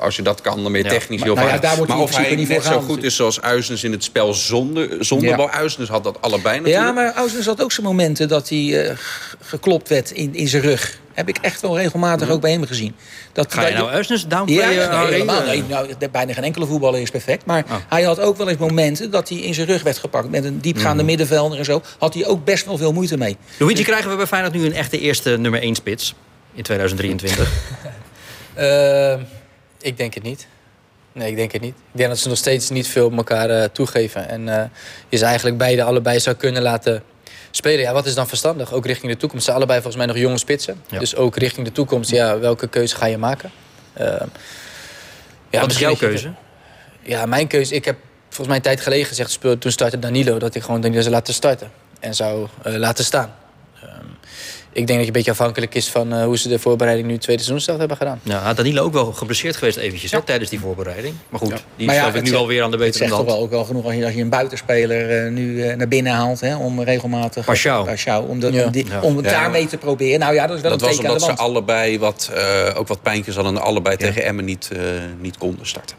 [0.00, 2.48] Als je dat kan, dan ben je technisch heel nou ja, Maar of hij niet
[2.48, 5.50] net zo goed is zoals Uisnes in het spel zonder, zonder bal.
[5.50, 6.84] Uisnes had dat allebei natuurlijk.
[6.84, 8.90] Ja, maar Uisnes had ook zijn momenten dat hij uh,
[9.40, 10.98] geklopt werd in, in zijn rug.
[11.20, 12.94] Heb ik echt wel regelmatig ook bij hem gezien.
[13.32, 14.72] Dat, Ga je nou Uisnes downplayen?
[14.72, 15.42] Ja, nee, helemaal.
[15.42, 17.44] Nee, nou, bijna geen enkele voetballer is perfect.
[17.46, 17.76] Maar oh.
[17.88, 20.30] hij had ook wel eens momenten dat hij in zijn rug werd gepakt.
[20.30, 21.08] Met een diepgaande mm.
[21.08, 21.82] middenvelder en zo.
[21.98, 23.36] Had hij ook best wel veel moeite mee.
[23.58, 26.14] Luigi, krijgen we bij Feyenoord nu een echte eerste nummer 1 spits
[26.54, 27.52] in 2023?
[28.58, 29.12] uh,
[29.90, 30.46] ik denk het niet.
[31.12, 31.74] Nee, ik denk het niet.
[31.74, 34.28] Ik denk dat ze nog steeds niet veel op elkaar uh, toegeven.
[34.28, 34.62] En uh,
[35.08, 37.02] je ze eigenlijk beide allebei zou kunnen laten
[37.50, 37.80] spelen.
[37.80, 38.72] Ja, wat is dan verstandig?
[38.72, 39.44] Ook richting de toekomst.
[39.44, 40.82] Ze allebei volgens mij nog jonge spitsen.
[40.98, 43.50] Dus ook richting de toekomst, ja, welke keuze ga je maken?
[44.00, 44.06] Uh,
[45.50, 46.32] ja, wat is jouw keuze?
[47.02, 47.74] ja, mijn keuze.
[47.74, 47.96] Ik heb
[48.28, 51.34] volgens mij een tijd geleden gezegd, toen startte Danilo, dat ik gewoon Danilo zou laten
[51.34, 51.70] starten.
[52.00, 53.34] En zou uh, laten staan
[54.72, 57.18] ik denk dat je een beetje afhankelijk is van uh, hoe ze de voorbereiding nu
[57.18, 58.20] tweede seizoensstart hebben gedaan.
[58.22, 60.20] Ja, Danilo ook wel geblesseerd geweest eventjes ja.
[60.20, 61.14] tijdens die voorbereiding.
[61.28, 61.58] Maar goed, ja.
[61.76, 63.08] die maar ja, ik nu alweer aan de betere hand.
[63.08, 65.52] Het zegt toch wel ook wel genoeg als je, als je een buitenspeler uh, nu
[65.52, 66.40] uh, naar binnen haalt.
[66.40, 67.44] Hè, om regelmatig...
[67.44, 67.84] Pashao.
[67.84, 70.18] Pashao om, de, om, die, om het daarmee te proberen.
[70.18, 72.30] Nou ja, dat is wel dat een was omdat ze allebei wat,
[72.74, 73.56] ook wat pijntjes hadden...
[73.56, 74.70] en allebei tegen Emmen niet,
[75.20, 75.96] niet konden starten.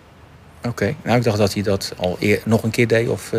[0.58, 0.96] Oké, okay.
[1.04, 3.32] nou ik dacht dat hij dat al eer, nog een keer deed of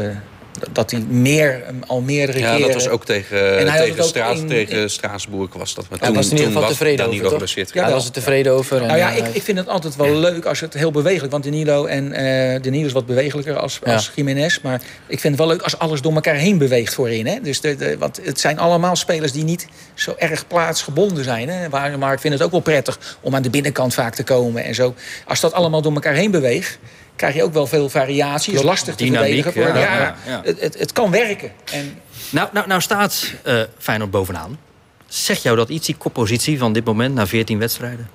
[0.72, 2.60] dat hij meer, al meerdere ja, keren...
[2.60, 5.88] Ja, dat was ook tegen, tegen, Straat, in, tegen Straatsburg was dat.
[5.88, 7.54] Maar ja, toen, was in ieder geval tevreden over, toch?
[7.54, 8.80] Ja, daar was het tevreden over.
[8.80, 11.32] En, nou ja, ik, ik vind het altijd wel leuk als het heel bewegelijk...
[11.32, 14.60] want Danilo en uh, Danilo is wat bewegelijker als, als Jiménez...
[14.60, 17.26] maar ik vind het wel leuk als alles door elkaar heen beweegt voorin.
[17.26, 17.40] Hè?
[17.42, 21.48] Dus de, de, want het zijn allemaal spelers die niet zo erg plaatsgebonden zijn.
[21.48, 21.68] Hè?
[21.68, 24.64] Maar, maar ik vind het ook wel prettig om aan de binnenkant vaak te komen
[24.64, 24.94] en zo.
[25.26, 26.78] Als dat allemaal door elkaar heen beweegt
[27.16, 28.54] krijg je ook wel veel variatie.
[28.54, 29.80] Is lastig te Dynamiek, verdedigen.
[29.80, 31.52] Ja, ja, ja, Het, het, het, kan werken.
[31.72, 32.00] En...
[32.30, 34.58] Nou, nou, nou staat uh, Feyenoord bovenaan.
[35.06, 38.10] Zeg jou dat iets, die koppositie van dit moment na 14 wedstrijden?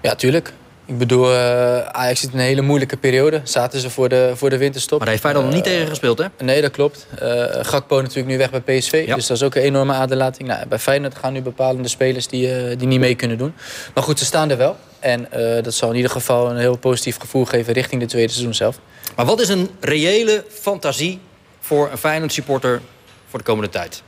[0.00, 0.52] Ja, tuurlijk.
[0.86, 3.40] Ik bedoel, uh, Ajax zit in een hele moeilijke periode.
[3.44, 4.98] Zaten ze voor de, voor de winterstop.
[4.98, 6.26] Maar hij heeft Feyenoord nog niet tegen gespeeld, hè?
[6.38, 7.06] Nee, dat klopt.
[7.22, 9.14] Uh, Gakpo natuurlijk nu weg bij PSV.
[9.14, 10.48] Dus dat is ook een enorme aderlating.
[10.48, 13.54] Nou, bij Feyenoord gaan nu bepalende spelers die, uh, die niet mee kunnen doen.
[13.94, 14.76] Maar goed, ze staan er wel.
[14.98, 15.28] En
[15.62, 18.78] dat zal in ieder geval een heel positief gevoel geven richting de tweede seizoen zelf.
[19.16, 21.20] Maar wat is een reële fantasie
[21.60, 22.80] voor een Feyenoord supporter
[23.28, 24.02] voor de komende tijd?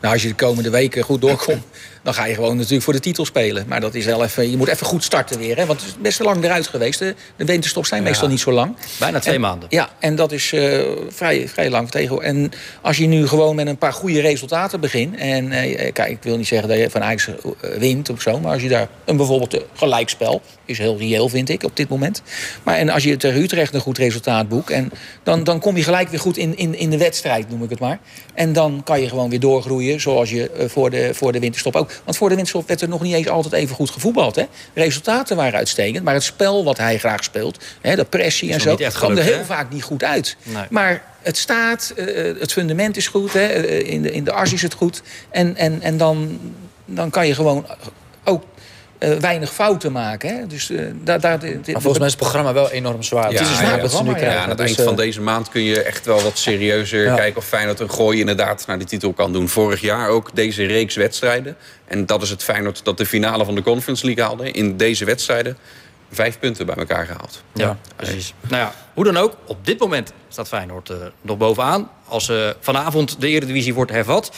[0.00, 1.64] Nou, als je de komende weken goed doorkomt
[2.02, 3.64] dan ga je gewoon natuurlijk voor de titel spelen.
[3.68, 5.56] Maar dat is wel even, je moet even goed starten weer.
[5.56, 5.66] Hè?
[5.66, 6.98] Want het is best wel lang eruit geweest.
[6.98, 8.76] De, de winterstop zijn meestal niet zo lang.
[8.98, 9.68] Bijna twee maanden.
[9.70, 12.22] Ja, en dat is uh, vrij, vrij lang tegen.
[12.22, 15.16] En als je nu gewoon met een paar goede resultaten begint.
[15.16, 17.28] En uh, kijk, ik wil niet zeggen dat je van Ajax
[17.60, 18.40] wint of zo.
[18.40, 20.42] Maar als je daar een bijvoorbeeld gelijkspel.
[20.64, 22.22] Is heel reëel, vind ik, op dit moment.
[22.62, 24.70] Maar en als je tegen Utrecht een goed resultaat boekt.
[24.70, 27.70] En dan, dan kom je gelijk weer goed in, in, in de wedstrijd, noem ik
[27.70, 27.98] het maar.
[28.34, 30.00] En dan kan je gewoon weer doorgroeien.
[30.00, 31.91] Zoals je voor, de, voor de winterstop ook.
[32.04, 34.36] Want voor de winterstop werd er nog niet eens altijd even goed gevoetbald.
[34.36, 34.44] Hè?
[34.74, 36.04] Resultaten waren uitstekend.
[36.04, 37.64] Maar het spel wat hij graag speelt.
[37.80, 38.76] Hè, de pressie en zo.
[38.76, 40.36] kwam er heel vaak niet goed uit.
[40.70, 43.32] Maar het staat, uh, het fundament is goed.
[43.32, 43.46] Hè,
[43.82, 45.02] in, de, in de as is het goed.
[45.30, 46.40] En, en, en dan,
[46.84, 47.66] dan kan je gewoon
[48.24, 48.44] ook
[49.02, 50.36] uh, weinig fouten maken.
[50.36, 50.46] Hè?
[50.46, 53.32] Dus, uh, daar, daar, maar volgens mij is het programma wel enorm zwaar.
[53.32, 55.48] Ja, het is een zwaar ja, nu Ja, aan het dus, eind van deze maand
[55.48, 57.14] kun je echt wel wat serieuzer ja.
[57.14, 57.36] kijken...
[57.36, 59.48] of Feyenoord een gooi inderdaad naar de titel kan doen.
[59.48, 61.56] Vorig jaar ook deze reeks wedstrijden.
[61.84, 64.50] En dat is het Feyenoord dat de finale van de Conference League haalde.
[64.50, 65.56] In deze wedstrijden
[66.10, 67.42] vijf punten bij elkaar gehaald.
[67.52, 68.34] Ja, precies.
[68.48, 71.90] Nou ja, hoe dan ook, op dit moment staat Feyenoord uh, nog bovenaan.
[72.08, 74.32] Als uh, vanavond de Eredivisie wordt hervat.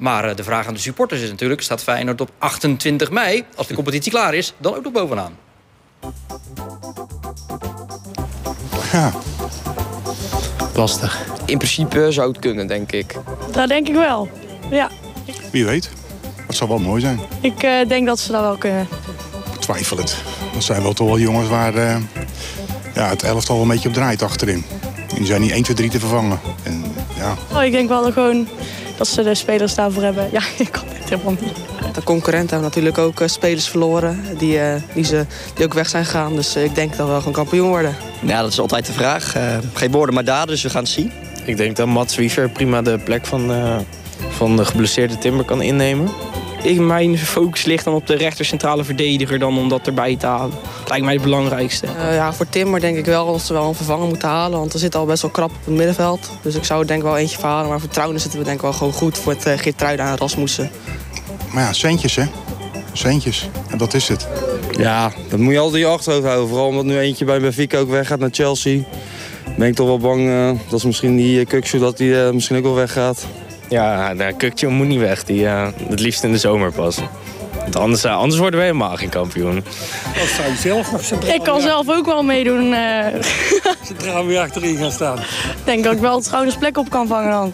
[0.00, 1.62] Maar uh, de vraag aan de supporters is natuurlijk...
[1.62, 4.54] staat Feyenoord op 28 mei, als de competitie klaar is...
[4.58, 5.36] dan ook nog bovenaan?
[8.92, 9.12] Ja,
[10.74, 11.26] lastig.
[11.44, 13.16] In principe zou het kunnen, denk ik.
[13.52, 14.28] Dat denk ik wel,
[14.70, 14.90] ja.
[15.52, 15.90] Wie weet.
[16.46, 17.20] Dat zou wel mooi zijn.
[17.40, 18.88] Ik uh, denk dat ze dat wel kunnen.
[19.58, 20.16] Twijfel het.
[20.52, 21.96] Dat zijn wel toch wel jongens waar uh,
[22.94, 24.64] ja, het elftal wel een beetje op draait achterin.
[25.10, 26.40] En die zijn niet 1, 2, 3 te vervangen.
[26.62, 26.84] En,
[27.16, 27.36] ja.
[27.52, 28.48] oh, ik denk wel gewoon
[29.00, 30.28] dat ze de spelers daarvoor hebben.
[30.32, 31.94] Ja, ik kan het helemaal niet.
[31.94, 35.88] De concurrenten hebben natuurlijk ook uh, spelers verloren die, uh, die, ze, die ook weg
[35.88, 36.36] zijn gegaan.
[36.36, 37.96] Dus ik denk dat we gewoon kampioen worden.
[38.20, 39.36] Ja, dat is altijd de vraag.
[39.74, 41.12] geen woorden maar daden, dus we gaan het zien.
[41.44, 43.52] Ik denk dat Mats Wiever prima de plek van,
[44.30, 46.08] van de geblesseerde Timber kan innemen.
[46.62, 50.26] Ik, mijn focus ligt dan op de rechter centrale verdediger dan om dat erbij te
[50.26, 50.56] halen.
[50.78, 51.86] Dat lijkt mij het belangrijkste.
[51.86, 54.58] Uh, ja, voor Timmer denk ik wel dat ze wel een vervanger moeten halen.
[54.58, 56.30] Want er zit al best wel krap op het middenveld.
[56.42, 57.68] Dus ik zou er denk ik wel eentje verhalen.
[57.68, 60.16] Maar voor Trouwen zitten we denk ik wel gewoon goed voor het uh, Geertruida en
[60.16, 60.70] Rasmussen.
[61.52, 62.24] Maar ja, centjes hè.
[62.92, 63.48] Centjes.
[63.68, 64.28] En dat is het.
[64.78, 66.48] Ja, dat moet je altijd in je achterhoofd houden.
[66.48, 68.80] Vooral omdat nu eentje bij Benfica ook weggaat naar Chelsea.
[69.56, 72.74] Ben ik toch wel bang uh, dat misschien die uh, dat die misschien ook wel
[72.74, 73.26] weggaat.
[73.70, 75.24] Ja, de Kukje moet niet weg.
[75.24, 76.98] Die, uh, het liefst in de zomer pas.
[77.58, 79.54] Want anders, uh, anders worden we helemaal geen kampioen.
[80.14, 82.72] Dat zou je zelf nog centraal Ik kan zelf ook wel meedoen.
[82.72, 83.06] Uh...
[83.86, 85.18] Centraal weer achterin gaan staan.
[85.18, 87.52] Ik denk dat ik wel het schoudersplek op kan vangen dan.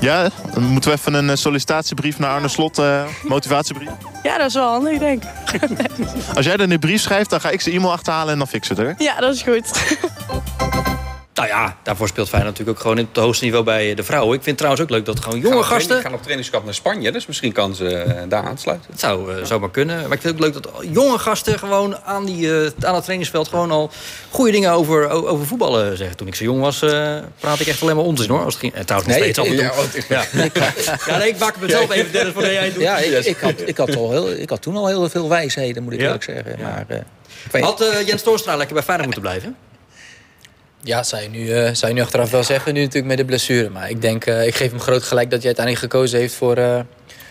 [0.00, 2.82] Ja, dan moeten we even een sollicitatiebrief naar Arne Slot,
[3.22, 3.88] motivatiebrief.
[4.22, 5.60] Ja, dat is wel handig, denk ik.
[6.34, 8.68] Als jij dan een brief schrijft, dan ga ik zijn e-mail achterhalen en dan fix
[8.68, 8.92] het, hè?
[8.98, 9.96] Ja, dat is goed.
[11.38, 14.28] Nou ja, daarvoor speelt Feyenoord natuurlijk ook gewoon op het hoogste niveau bij de vrouwen.
[14.36, 16.00] Ik vind het trouwens ook leuk dat gewoon jonge gaan gasten...
[16.00, 18.90] gaan op trainingskamp naar Spanje, dus misschien kan ze uh, daar aansluiten.
[18.90, 19.96] Het zou uh, zomaar kunnen.
[19.96, 23.02] Maar ik vind het ook leuk dat jonge gasten gewoon aan, die, uh, aan het
[23.04, 23.48] trainingsveld...
[23.48, 23.90] gewoon al
[24.30, 26.16] goede dingen over, over voetballen zeggen.
[26.16, 26.78] Toen ik zo jong was,
[27.38, 28.44] praat ik echt alleen maar onzin hoor.
[28.44, 30.06] Als het ging, en trouwens nog Nee, steeds ik- altijd.
[30.08, 30.72] ja, Ja,
[31.06, 31.18] ja.
[31.18, 32.82] nee, ik maak het mezelf even Dennis voordat jij doet.
[32.82, 35.82] Ja, ik, ik, had, ik, had al heel, ik had toen al heel veel wijsheden,
[35.82, 36.04] moet ik Ja?
[36.04, 36.56] eerlijk zeggen.
[36.62, 36.84] Maar,
[37.52, 39.56] eh, Had eh, Jens Toornstra lekker bij Feyenoord moeten blijven?
[40.82, 43.24] Ja, zou je, nu, eh, zou je nu achteraf wel zeggen, nu natuurlijk met de
[43.24, 43.70] blessure.
[43.70, 46.56] Maar ik denk, eh, ik geef hem groot gelijk dat hij uiteindelijk gekozen heeft voor,
[46.56, 46.80] eh,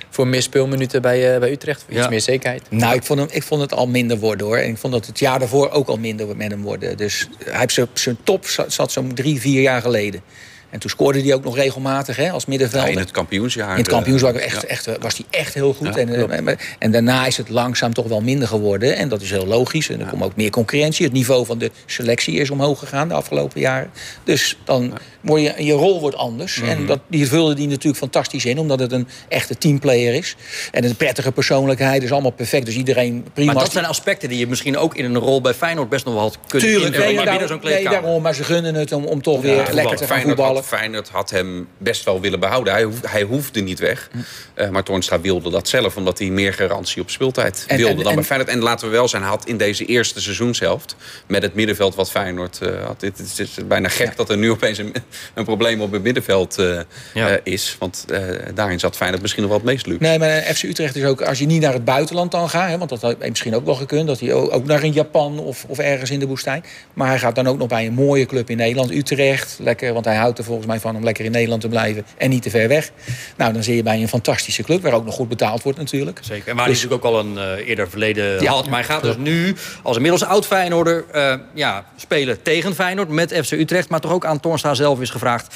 [0.10, 1.82] voor meer speelminuten bij, bij Utrecht.
[1.84, 2.10] Voor iets Ja.
[2.10, 2.62] meer zekerheid.
[2.70, 4.58] Nou, ik vond, hem, ik vond het al minder worden hoor.
[4.58, 6.98] En ik vond dat het jaar daarvoor ook al minder met hem worden.
[6.98, 10.22] Dus hij heeft zijn- zijn top zat, zat zo'n drie, vier jaar geleden.
[10.70, 12.90] En toen scoorde hij ook nog regelmatig hè, als middenvelder.
[12.90, 13.72] Ja, in het kampioensjaar.
[13.72, 14.68] In het kampioensjaar eh, echt, ja.
[14.68, 15.96] echt, was hij echt heel goed.
[15.96, 18.96] Ja, en, eh, en daarna is het langzaam toch wel minder geworden.
[18.96, 19.90] En dat is heel logisch.
[19.90, 21.06] En er komt ook meer concurrentie.
[21.06, 23.90] Het niveau van de selectie is omhoog gegaan de afgelopen jaren.
[24.24, 24.94] Dus dan
[25.28, 26.60] word je, je rol wordt anders.
[26.62, 26.70] Mhm.
[26.70, 28.58] En dat, die vulde die natuurlijk fantastisch in.
[28.60, 30.36] Omdat het een echte teamplayer is.
[30.72, 32.66] En een prettige persoonlijkheid is allemaal perfect.
[32.66, 33.54] Dus iedereen prima.
[33.54, 36.14] Maar dat zijn aspecten die je misschien ook in een rol bij Feyenoord best nog
[36.14, 38.02] wel had kunnen Tuurlijk, nee, Maar binnen daarom, zo'n nee, kleedkamer.
[38.02, 40.56] daarom, maar ze gunnen het om, om toch weer lekker te gaan Feyenoord voetballen.
[40.56, 42.74] Had, Feyenoord had hem best wel willen behouden.
[42.74, 44.10] Hij, hoef- hij hoefde niet weg.
[44.12, 44.18] Hm.
[44.54, 47.96] Eh, maar Toornstra wilde dat zelf, omdat hij meer garantie op speeltijd En- wilde en-
[47.98, 48.50] dan bij en- Feyenoord.
[48.52, 50.96] En laten we wel zijn, hij had in deze eerste seizoenshelft...
[51.28, 53.02] met het middenveld wat Feyenoord eh, had...
[53.02, 54.94] Het is, het is bijna gek dat er nu opeens een,
[55.34, 56.80] een probleem op het middenveld eh,
[57.14, 57.30] Ja.
[57.30, 57.76] eh, is.
[57.80, 58.22] Want eh,
[58.54, 60.04] daarin zat Feyenoord misschien nog wel het meest luxe.
[60.04, 62.78] Nee, maar FC Utrecht is ook, als je niet naar het buitenland dan gaat, hè,
[62.78, 65.66] want dat had misschien ook wel gekund, dat hij ook ook naar een Japan of,
[65.68, 66.64] of ergens in de woestijn.
[66.94, 69.58] Maar hij gaat dan ook nog bij een mooie club in Nederland, Utrecht.
[69.62, 72.30] Lekker, want hij houdt er volgens mij van om lekker in Nederland te blijven en
[72.30, 72.92] niet te ver weg.
[73.38, 76.20] Nou, dan zit je bij een fantastische club, waar ook nog goed betaald wordt natuurlijk.
[76.22, 76.48] Zeker.
[76.48, 78.52] En waar hij Dus- natuurlijk ook al een eh, eerder verleden Ja.
[78.52, 78.66] had.
[78.66, 83.34] Maar hij gaat dus nu als inmiddels oud Feyenoorder eh, ja, spelen tegen Feyenoord met
[83.44, 83.90] FC Utrecht.
[83.90, 85.56] Maar toch ook aan Toornstra zelf is gevraagd...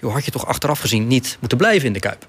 [0.00, 2.26] Joh, had je toch achteraf gezien niet moeten blijven in de Kuip?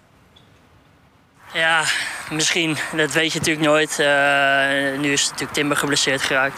[1.53, 1.83] Ja,
[2.31, 2.77] misschien.
[2.95, 3.97] Dat weet je natuurlijk nooit.
[3.99, 6.57] Uh, nu is natuurlijk Timber geblesseerd geraakt.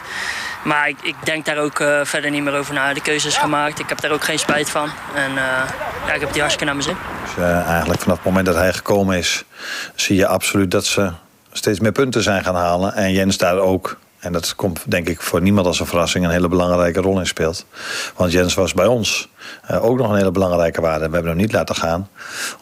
[0.64, 2.94] Maar ik, ik denk daar ook uh, verder niet meer over na.
[2.94, 3.80] De keuze is gemaakt.
[3.80, 4.90] Ik heb daar ook geen spijt van.
[5.16, 5.36] En uh,
[6.08, 6.98] ja, ik heb die hartstikke naar mijn zin.
[7.24, 9.44] Dus, eigenlijk vanaf het moment dat hij gekomen is...
[9.96, 11.12] zie je absoluut dat ze
[11.52, 12.94] steeds meer punten zijn gaan halen.
[12.94, 16.32] En Jens daar ook en dat komt denk ik voor niemand als een verrassing een
[16.32, 17.66] hele belangrijke rol in speelt.
[18.16, 19.30] Want Jens was bij ons
[19.72, 21.08] uh, ook nog een hele belangrijke waarde.
[21.08, 22.10] We hebben hem niet laten gaan,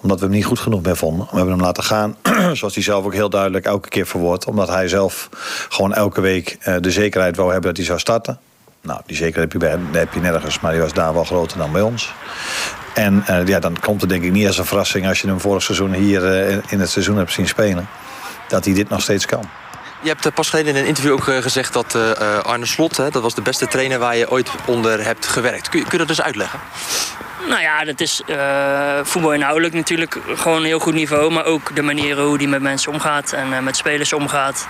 [0.01, 1.27] omdat we hem niet goed genoeg meer vonden.
[1.29, 2.15] We hebben hem laten gaan,
[2.59, 4.45] zoals hij zelf ook heel duidelijk elke keer verwoordt.
[4.45, 5.29] Omdat hij zelf
[5.69, 8.39] gewoon elke week uh, de zekerheid wou hebben dat hij zou starten.
[8.81, 11.57] Nou, die zekerheid heb je, bij, heb je nergens, maar die was daar wel groter
[11.57, 12.13] dan bij ons.
[12.93, 15.39] En uh, ja, dan komt het denk ik niet als een verrassing als je hem
[15.39, 16.23] vorig seizoen hier
[16.71, 17.87] in het seizoen hebt zien spelen.
[18.47, 19.62] Dat hij dit nog steeds kan.
[20.03, 22.97] Je hebt eh, pas geleden in een interview ook eh, gezegd dat uh, Arne Slot...
[22.97, 25.69] Hè, dat was de beste trainer waar je ooit onder hebt gewerkt.
[25.69, 26.59] Kun je, kun dat dus uitleggen?
[27.47, 31.31] Nou ja, dat is uh, voetbal inhoudelijk natuurlijk gewoon een heel goed niveau.
[31.31, 34.67] Maar ook de manier hoe hij met mensen omgaat en met spelers omgaat.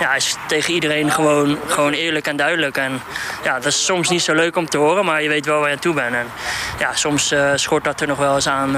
[0.00, 2.76] Ja, is tegen iedereen gewoon, gewoon eerlijk en duidelijk.
[2.76, 3.02] En
[3.44, 5.68] ja, dat is soms niet zo leuk om te horen, maar je weet wel waar
[5.68, 6.14] je aan toe bent.
[6.14, 6.26] En
[6.78, 8.76] ja, soms schort dat er nog wel eens aan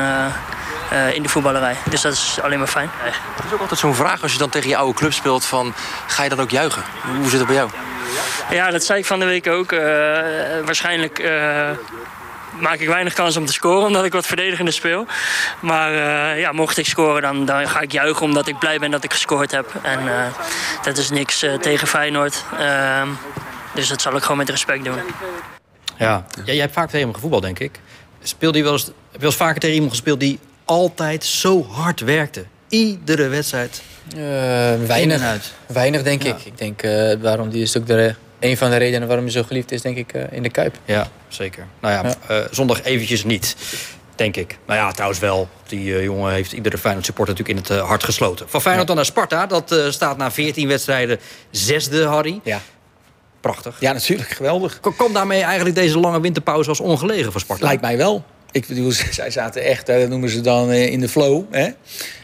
[0.92, 1.76] uh, in de voetballerij.
[1.90, 2.90] Dus dat is alleen maar fijn.
[3.02, 5.74] Het is ook altijd zo'n vraag als je dan tegen je oude club speelt van
[6.06, 6.82] ga je dan ook juichen?
[7.16, 7.70] Hoe zit het bij jou?
[8.50, 9.70] Ja, dat zei ik van de week ook.
[10.64, 11.18] Waarschijnlijk
[12.60, 15.06] maak ik weinig kans om te scoren omdat ik wat verdedigender speel.
[15.60, 15.92] Maar
[16.38, 19.12] ja, mocht ik scoren dan, dan ga ik juichen omdat ik blij ben dat ik
[19.12, 19.74] gescoord heb.
[19.82, 20.00] En
[20.82, 22.44] dat is niks tegen Feyenoord.
[22.58, 23.08] Ehm,
[23.74, 24.98] dus dat zal ik gewoon met respect doen.
[25.98, 27.80] Ja, ja jij hebt vaak tegen hem gevoetbald, denk ik.
[28.22, 31.66] Speelde je wel eens, heb je wel eens vaker tegen iemand gespeeld die altijd zo
[31.70, 32.44] hard werkte.
[32.68, 33.82] Iedere wedstrijd.
[34.16, 34.20] Uh,
[34.86, 35.22] weinig.
[35.22, 35.52] Uit.
[35.66, 36.44] Weinig, denk ik.
[36.44, 39.42] Ik denk uh, waarom die is ook de, een van de redenen waarom hij zo
[39.42, 40.78] geliefd is, denk ik, uh, in de Kuip.
[40.84, 41.66] Ja, zeker.
[41.80, 42.46] Nou ja, ja.
[42.50, 43.56] zondag eventjes niet.
[44.14, 44.58] Denk ik.
[44.66, 45.48] Nou ja, trouwens wel.
[45.66, 48.48] Die jongen heeft iedere Feyenoord supporter natuurlijk in het hart gesloten.
[48.48, 49.46] Van Feyenoord dan naar Sparta.
[49.46, 52.40] Dat staat na 14 wedstrijden zesde, Harry.
[52.44, 52.60] Ja.
[53.40, 53.80] Prachtig.
[53.80, 54.28] Ja, natuurlijk.
[54.28, 54.80] Geweldig.
[54.80, 57.64] Komt daarmee eigenlijk deze lange winterpauze als ongelegen voor Sparta?
[57.64, 58.24] Lijkt mij wel.
[58.56, 61.44] Ik bedoel, zij zaten echt, dat noemen ze dan eh, in de flow.
[61.50, 61.68] Hè?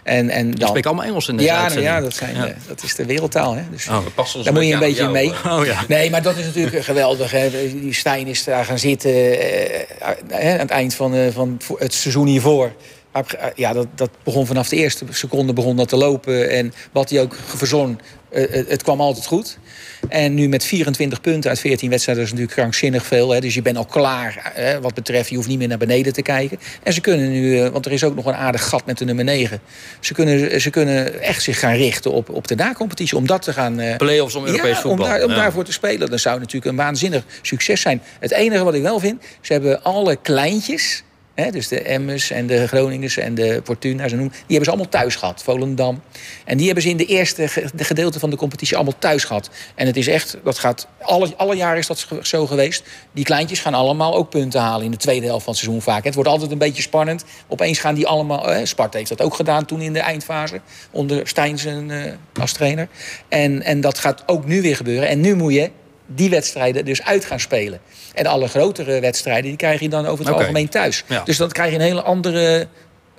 [0.03, 0.59] En, en dan...
[0.59, 2.47] Je spreekt allemaal Engels in deze ja, nou ja, dat, zijn, ja.
[2.47, 3.55] Eh, dat is de wereldtaal.
[3.55, 3.63] Hè?
[3.71, 5.13] Dus, oh, daar moet je een beetje jou.
[5.13, 5.33] mee.
[5.53, 5.85] Oh, ja.
[5.89, 7.31] Nee, maar dat is natuurlijk geweldig.
[7.31, 7.51] Hè?
[7.51, 9.39] Die Stijn is daar gaan zitten uh,
[10.31, 12.73] aan het eind van, van het seizoen hiervoor.
[13.55, 16.51] Ja, dat, dat begon vanaf de eerste seconde begon dat te lopen.
[16.51, 18.01] En wat hij ook verzon,
[18.33, 19.59] uh, het kwam altijd goed.
[20.09, 23.31] En nu met 24 punten uit 14 wedstrijden is natuurlijk krankzinnig veel.
[23.31, 23.41] Hè.
[23.41, 26.23] Dus je bent al klaar hè, wat betreft, je hoeft niet meer naar beneden te
[26.23, 26.59] kijken.
[26.83, 29.25] En ze kunnen nu, want er is ook nog een aardig gat met de nummer
[29.25, 29.61] 9.
[30.01, 33.17] Ze kunnen, ze kunnen echt zich gaan richten op, op de na-competitie.
[33.17, 33.81] Om dat te gaan...
[33.81, 35.07] Uh, Play-offs om Europees ja, voetbal.
[35.07, 35.37] Om, daar, om ja.
[35.37, 36.11] daarvoor te spelen.
[36.11, 38.03] Dat zou natuurlijk een waanzinnig succes zijn.
[38.21, 41.03] Het enige wat ik wel vind, ze hebben alle kleintjes
[41.35, 44.89] Dus de Emmers en de Groningers en de Fortuna, ze noemen, die hebben ze allemaal
[44.89, 45.43] thuis gehad.
[45.43, 46.03] Volendam.
[46.45, 49.51] En die hebben ze in de eerste de gedeelte van de competitie allemaal thuis gehad.
[49.75, 52.85] En het is echt, dat gaat, alle, alle jaren is dat zo geweest.
[53.13, 56.05] Die kleintjes gaan allemaal ook punten halen in de tweede helft van het seizoen vaak.
[56.05, 57.25] Het wordt altijd een beetje spannend.
[57.49, 60.61] Opeens gaan die allemaal, eh, Sparta heeft dat ook gedaan toen in de eindfase.
[60.91, 61.59] Onder Stijn
[61.91, 62.89] uh, als trainer.
[63.29, 65.09] En, en dat gaat ook nu weer gebeuren.
[65.09, 65.71] En nu moet je
[66.07, 67.81] die wedstrijden dus uit gaan spelen.
[68.15, 70.41] En alle grotere wedstrijden die krijg je dan over het okay.
[70.41, 71.05] algemeen thuis.
[71.09, 71.23] Ja.
[71.25, 72.69] Dus dan krijg je een hele andere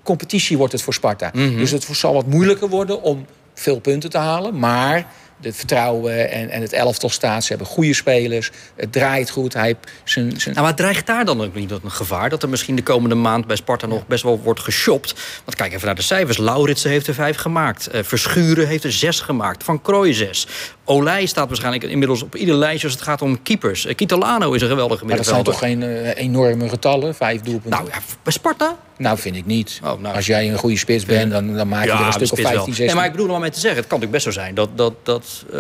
[0.04, 1.30] competitie wordt het voor Sparta.
[1.34, 1.58] Mm -hmm.
[1.58, 4.60] Dus het zal wat moeilijker worden om veel punten te halen.
[4.60, 5.06] Maar
[5.44, 7.44] de vertrouwen en, en het elftal staat.
[7.44, 8.52] Ze hebben goede spelers.
[8.76, 9.54] Het draait goed.
[9.54, 10.56] Hij zijn, zijn...
[10.56, 12.30] Nou, maar dreigt daar dan ook niet een gevaar?
[12.30, 15.14] Dat er misschien de komende maand bij Sparta nog best wel wordt geshopt?
[15.46, 16.38] Want kijk even naar de cijfers.
[16.38, 17.90] Lauritsen heeft er vijf gemaakt.
[17.94, 19.64] Uh, Verschuren heeft er zes gemaakt.
[19.64, 20.48] Van Krooi zes.
[20.86, 23.86] Olij staat waarschijnlijk inmiddels op ieder lijstje als het gaat om keepers.
[23.86, 25.52] Uh, Kitalano is een geweldige maar middenvelder.
[25.52, 27.16] dat zijn toch geen uh, enorme getallen?
[27.16, 27.72] Vijf doelpunten?
[27.72, 28.78] Nou ja, bij Sparta?
[28.98, 29.80] Nou, vind ik niet.
[29.84, 32.14] Oh, nou, Als jij een goede spits bent, dan, dan maak je ja, er een
[32.14, 32.86] stuk of 15, 16.
[32.86, 34.56] Nee, maar ik bedoel om maar mee te zeggen, het kan natuurlijk best zo zijn...
[34.56, 35.60] dat, dat, dat uh,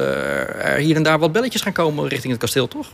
[0.65, 2.87] er hier en daar wat belletjes gaan komen richting het kasteel, toch?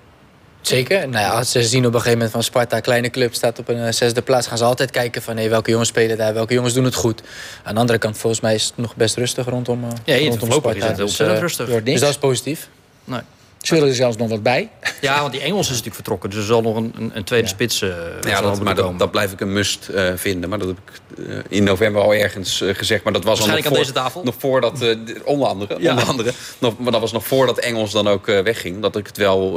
[0.62, 1.10] Zeker.
[1.10, 3.68] Nou ja, als ze zien op een gegeven moment van Sparta, kleine club, staat op
[3.68, 6.54] een uh, zesde plaats, gaan ze altijd kijken van hey, welke jongens spelen daar, welke
[6.54, 7.22] jongens doen het goed.
[7.64, 10.78] Aan de andere kant, volgens mij is het nog best rustig rondom, ja, rondom Sparta.
[10.78, 11.84] Is het dus, uh, rustig.
[11.84, 12.70] Dus dat is positief.
[13.04, 13.22] Nee.
[13.62, 14.70] Ze willen er zelfs nog wat bij.
[15.02, 16.30] Ja, want die Engels is natuurlijk vertrokken.
[16.30, 17.54] Dus er zal nog een, een, een tweede ja.
[17.54, 17.90] spits uh,
[18.22, 20.50] Ja, dat, maar dat, dat, blijf ik een must uh, vinden.
[20.50, 23.04] Maar dat heb ik uh, in november al ergens gezegd.
[23.04, 24.24] Maar dat was Waarschijnlijk nog aan deze tafel?
[24.24, 25.76] Nog voordat, onder andere.
[25.80, 25.90] Ja.
[25.90, 28.82] Onder andere nog, maar dat was nog voordat Engels dan ook wegging.
[28.82, 29.54] Dat ik het wel...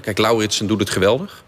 [0.00, 1.44] kijk, Lauritsen doet het geweldig.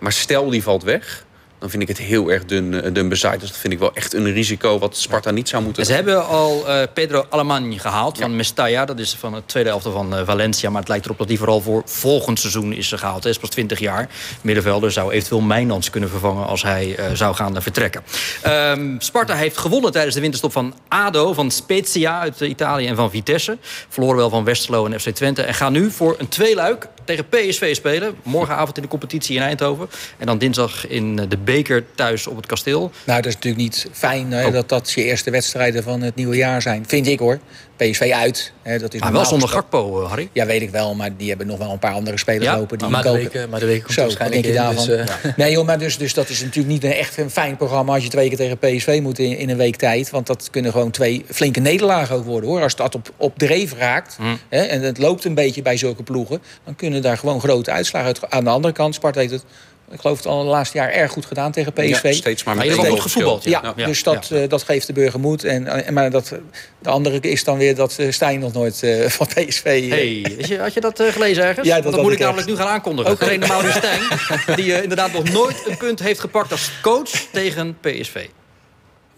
[0.00, 1.25] maar stel die valt weg
[1.58, 3.40] dan vind ik het heel erg dun, eh, dun bezaaid.
[3.40, 6.26] Dus dat vind ik wel echt een risico wat Sparta niet zou moeten Ze hebben
[6.26, 8.84] al uh, Pedro Alemany gehaald van Mestalla.
[8.84, 10.70] Dat is van het tweede elftal van uh, Valencia.
[10.70, 13.22] Maar het lijkt erop dat hij vooral voor volgend seizoen is gehaald.
[13.22, 14.08] Hij is pas 20 jaar.
[14.40, 16.46] Middenvelder zou eventueel Mijnlands kunnen vervangen...
[16.46, 18.02] als hij uh, zou gaan vertrekken.
[18.46, 23.10] Um, Sparta heeft gewonnen tijdens de winterstop van ADO, van Spezia uit Italië en van
[23.10, 23.58] Vitesse.
[23.88, 25.42] Verloren wel van Westerlo en FC Twente.
[25.42, 28.14] En gaan nu voor een tweeluik tegen PSV spelen.
[28.22, 29.88] Morgenavond in de competitie in Eindhoven.
[30.18, 32.90] En dan dinsdag in de beker thuis op het kasteel.
[33.04, 34.52] Nou, dat is natuurlijk niet fijn hè, oh.
[34.52, 36.84] dat dat je eerste wedstrijden van het nieuwe jaar zijn.
[36.86, 37.38] Vind ik hoor.
[37.76, 38.52] PSV uit.
[38.62, 40.28] Hè, dat is maar wel zonder Gakpo, uh, Harry.
[40.32, 40.94] Ja, weet ik wel.
[40.94, 42.56] Maar die hebben nog wel een paar andere spelers ja?
[42.56, 42.78] lopen.
[42.78, 44.86] Die maar, de week, maar de week komt Zo, waarschijnlijk denk je daarvan?
[44.86, 45.36] dus, uh...
[45.36, 47.94] Nee joh, maar dus, dus dat is natuurlijk niet een, echt een fijn programma...
[47.94, 50.10] als je twee keer tegen PSV moet in, in, een week tijd.
[50.10, 52.50] Want dat kunnen gewoon twee flinke nederlagen ook worden.
[52.50, 52.62] hoor.
[52.62, 54.38] Als dat op, op dreef raakt Mm.
[54.48, 56.42] hè, en het loopt een beetje bij zulke ploegen...
[56.64, 58.30] dan kunnen daar gewoon grote uitslagen uit.
[58.30, 59.44] Aan de andere kant, Sparta heeft het
[59.90, 62.02] ik geloof het al het laatste jaar erg goed gedaan tegen PSV.
[62.02, 63.44] Ja, steeds maar met goed gevoetbald.
[63.44, 64.36] Ja, Ja, ja, dus dat, ja.
[64.42, 65.44] eh, dat geeft de burger moed.
[65.44, 66.34] En, en, maar dat,
[66.78, 69.64] de andere is dan weer dat eh, Stijn nog nooit eh, van PSV...
[69.64, 71.66] eh, Hey, is je, had je dat eh, gelezen ergens?
[71.66, 73.12] Ja, Want dat moet ik ik namelijk nu gaan aankondigen.
[73.12, 73.24] Oké.
[73.24, 77.76] Trainer Maurice Stijn, die eh, inderdaad nog nooit een punt heeft gepakt als coach tegen
[77.80, 78.26] PSV.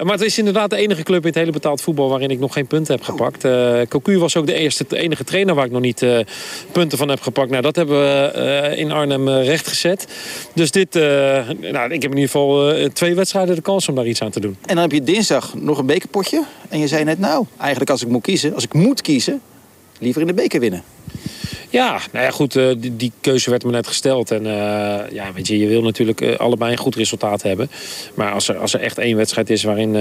[0.04, 2.52] Maar het is inderdaad de enige club in het hele betaald voetbal waarin ik nog
[2.52, 3.44] geen punten heb gepakt.
[3.44, 6.18] Uh, Cocu was ook de, eerste, enige trainer waar ik nog niet uh,
[6.72, 7.50] punten van heb gepakt.
[7.50, 8.32] Nou, dat hebben we
[8.72, 10.06] uh, in Arnhem rechtgezet.
[10.54, 14.22] Dus dit, nou, ik heb in ieder geval twee wedstrijden de kans om daar iets
[14.22, 14.56] aan te doen.
[14.66, 16.42] En dan heb je dinsdag nog een bekerpotje.
[16.68, 19.40] En je zei net, nou, eigenlijk als ik moet kiezen, als ik moet kiezen,
[19.98, 20.82] liever in de beker winnen.
[21.70, 24.31] Ja, nou ja, goed, uh, die, keuze werd me net gesteld.
[24.31, 24.50] En uh,
[25.11, 27.70] ja, weet je, je wil natuurlijk uh, allebei een goed resultaat hebben.
[28.14, 29.92] Maar als er, als er echt één wedstrijd is waarin,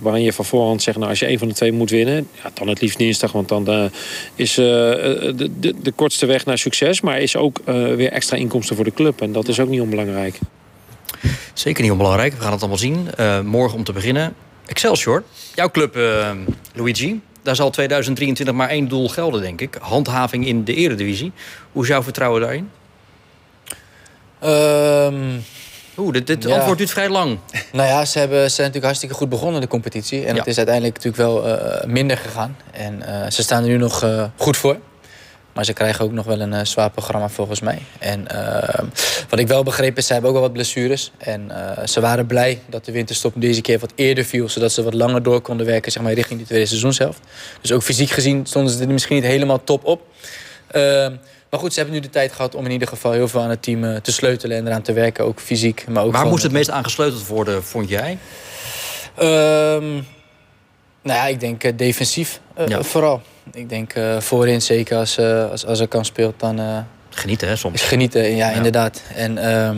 [0.00, 0.96] waarin je van voorhand zegt...
[0.96, 3.32] nou, als je één van de twee moet winnen, ja, dan het liefst dinsdag.
[3.32, 3.90] Want dan
[4.34, 7.00] is de, de, de, kortste weg naar succes.
[7.00, 7.60] Maar is ook
[7.96, 9.20] weer extra inkomsten voor de club.
[9.20, 10.38] En dat is ook niet onbelangrijk.
[11.52, 12.32] Zeker niet onbelangrijk.
[12.34, 13.08] We gaan het allemaal zien.
[13.44, 14.34] morgen om te beginnen.
[14.66, 15.22] Excelsior,
[15.54, 15.98] jouw club,
[16.74, 19.78] Luigi daar zal 2023 maar één doel gelden, denk ik.
[19.80, 21.32] Handhaving in de eredivisie.
[21.72, 22.70] Hoe is jouw vertrouwen daarin?
[24.44, 25.44] Um,
[25.96, 26.54] Oeh, dit, dit ja.
[26.54, 27.38] antwoord duurt vrij lang.
[27.72, 30.24] Nou ja, ze, hebben, ze zijn natuurlijk hartstikke goed begonnen, de competitie.
[30.24, 30.38] En Ja.
[30.38, 32.56] het is uiteindelijk natuurlijk wel uh, minder gegaan.
[32.70, 34.78] En uh, ze staan er nu nog uh, goed voor.
[35.54, 37.78] Maar ze krijgen ook nog wel een uh, zwaar programma volgens mij.
[37.98, 38.84] En uh,
[39.28, 41.12] wat ik wel begrepen is, ze hebben ook wel wat blessures.
[41.18, 44.48] En uh, ze waren blij dat de winterstop deze keer wat eerder viel.
[44.48, 47.20] Zodat ze wat langer door konden werken zeg maar, richting die tweede seizoenshelft.
[47.60, 50.02] Dus ook fysiek gezien stonden ze er misschien niet helemaal top op.
[50.70, 51.14] Ehm,
[51.50, 53.50] maar goed, ze hebben nu de tijd gehad om in ieder geval heel veel aan
[53.50, 55.24] het team eh, te sleutelen en eraan te werken.
[55.24, 58.18] Ook fysiek, maar ook Waar moest het meest aan gesleuteld worden, vond jij?
[59.14, 60.00] Ehm,
[61.04, 62.82] nou ja, ik denk eh, defensief eh, Ja.
[62.82, 63.22] vooral.
[63.52, 65.18] Ik denk eh, voorin zeker als,
[65.50, 66.86] als, als er kan speelt, dan...
[67.10, 67.82] Genieten, hè, soms.
[67.82, 69.02] is genieten, ja, inderdaad.
[69.14, 69.76] En, ehm,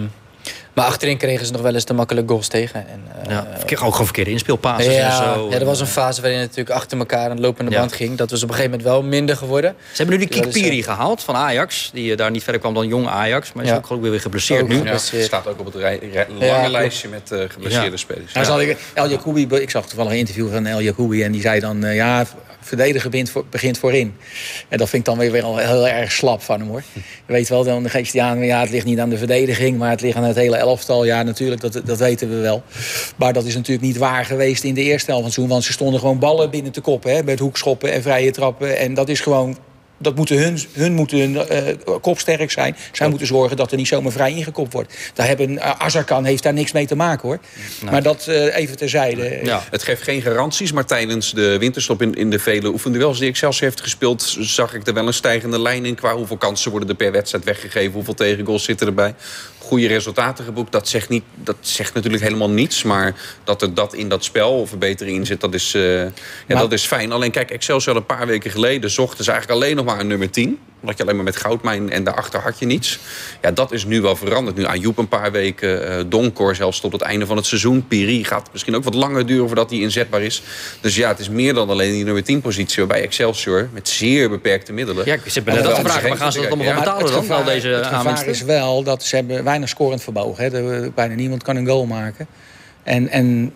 [0.77, 2.87] maar achterin kregen ze nog wel eens te makkelijk goals tegen.
[2.89, 5.47] En, eh, Ja, verkeer, ook gewoon verkeerde inspeelpases ja, en zo.
[5.51, 7.79] ja, er was een fase waarin het natuurlijk achter elkaar aan de lopende Ja.
[7.79, 8.17] band ging.
[8.17, 9.75] Dat was op een gegeven moment wel minder geworden.
[9.93, 11.91] Ze hebben nu die Kikpiri eh, gehaald van Ajax.
[11.93, 13.53] Die eh, daar niet verder kwam dan jong Ajax.
[13.53, 13.77] Maar is Ja.
[13.77, 14.83] ook geloof ik weer geblesseerd Ook nu.
[14.85, 17.97] Ja, staat ook op het rij, rij- lange lijstje met eh, geblesseerde Ja.
[17.97, 18.33] spelers.
[18.33, 21.41] Nou, zal ik, El Jacoubi, ik zag toevallig een interview van El Jacoubi en die
[21.41, 22.25] zei dan, eh, ja,
[22.67, 24.15] verdedigen begint, begint voorin.
[24.69, 26.83] En dat vind ik dan weer wel heel erg slap van hem hoor.
[27.27, 29.91] Je weet wel, dan geeft hij aan, ja, het ligt niet aan de verdediging, maar
[29.91, 31.05] het ligt aan het hele elftal.
[31.05, 32.63] Ja, natuurlijk, dat, dat weten we wel.
[33.17, 36.01] Maar dat is natuurlijk niet waar geweest in de eerste helft van want ze stonden
[36.01, 38.79] gewoon ballen binnen te koppen, hè, met hoekschoppen en vrije trappen.
[38.79, 39.57] En dat is gewoon
[39.99, 42.77] dat moeten hun, hun moeten hun eh, kopsterk zijn.
[42.93, 44.95] Zij moeten zorgen dat er niet zomaar vrij ingekopt wordt.
[45.15, 47.39] Daar hebben, uh, Azarkan heeft daar niks mee te maken hoor.
[47.91, 49.41] Maar dat eh, even terzijde.
[49.71, 53.69] Het geeft geen garanties, maar tijdens de winterstop in, in de vele oefenduels die Excelsior
[53.69, 56.95] heeft gespeeld, zag ik er wel een stijgende lijn in qua hoeveel kansen worden er
[56.95, 59.15] per wedstrijd weggegeven, hoeveel tegengoals zitten erbij.
[59.67, 62.83] Goede resultaten geboekt, dat zegt, niet, dat zegt natuurlijk helemaal niets.
[62.83, 66.11] Maar dat er dat in dat spel of verbetering in zit, dat is, eh, ja,
[66.49, 67.13] Maar- dat is fijn.
[67.13, 70.31] Alleen kijk, Excelsior een paar weken geleden zochten ze eigenlijk alleen nog maar een nummer
[70.31, 70.59] 10.
[70.81, 72.99] Omdat je alleen maar met Goudmijn en daarachter had je niets.
[73.43, 74.57] Ja, dat is nu wel veranderd.
[74.57, 77.87] Nu Ayoub een paar weken, eh Donkor zelfs tot het einde van het seizoen.
[77.87, 80.43] Piri gaat misschien ook wat langer duren voordat hij inzetbaar is.
[80.81, 82.77] Dus ja, het is meer dan alleen die nummer 10 positie.
[82.79, 85.07] Waarbij Excelsior met zeer beperkte middelen...
[85.07, 87.23] Ja, ik zit net af te vragen, waar gaan ze dat allemaal betalen het dan?
[87.23, 90.45] gevaar, Al deze het gevaar is wel dat ze hebben weinig scorend vermogen.
[90.45, 90.51] Hè.
[90.83, 92.27] Er- bijna niemand kan een goal maken.
[92.83, 93.53] En, en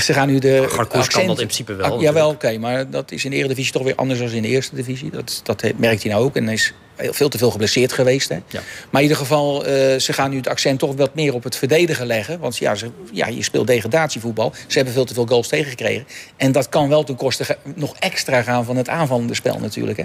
[0.00, 2.58] ze gaan nu de Garkoes kan dat in principe wel, Ah, jawel, oké.
[2.58, 5.10] maar dat is in de Eredivisie toch weer anders dan in de Eerste Divisie.
[5.10, 6.36] Dat, dat merkt hij nou ook.
[6.36, 6.72] En is
[7.10, 8.28] veel te veel geblesseerd geweest.
[8.28, 8.34] Hè.
[8.34, 8.60] Ja.
[8.90, 11.56] Maar in ieder geval, eh, ze gaan nu het accent toch wat meer op het
[11.56, 12.38] verdedigen leggen.
[12.38, 14.52] Want ja, ze, ja, je speelt degradatievoetbal.
[14.66, 16.06] Ze hebben veel te veel goals tegengekregen.
[16.36, 19.98] En dat kan wel ten koste nog extra gaan van het aanvallende spel natuurlijk.
[19.98, 20.04] Hè.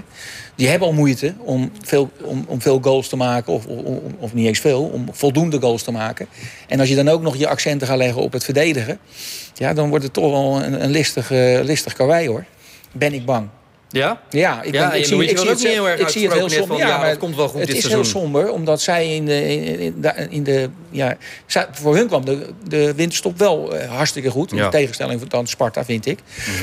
[0.54, 3.52] Die hebben al moeite om veel, om, om veel goals te maken.
[3.52, 3.66] Of,
[4.18, 6.26] of, niet eens veel, om voldoende goals te maken.
[6.68, 8.98] En als je dan ook nog je accenten gaat leggen op het verdedigen...
[9.54, 12.44] Ja, dan wordt het toch wel een, een listig, eh, listig karwei hoor.
[12.92, 13.48] Ben ik bang.
[13.90, 14.20] Ja?
[14.30, 16.48] Ja, ik, Ja, ik zie, ik zie het, niet heel erg ik zie het heel
[16.48, 16.66] somber.
[16.66, 17.92] van, Ja, maar dat komt wel goed het is seizoen.
[18.02, 21.16] heel somber, omdat zij in de, in, in, da- in de ja,
[21.72, 24.50] voor hun kwam de, de winterstop wel eh, hartstikke goed.
[24.50, 24.62] In Ja.
[24.62, 24.72] Mhm.
[24.72, 26.18] tegenstelling dan Sparta, vind ik.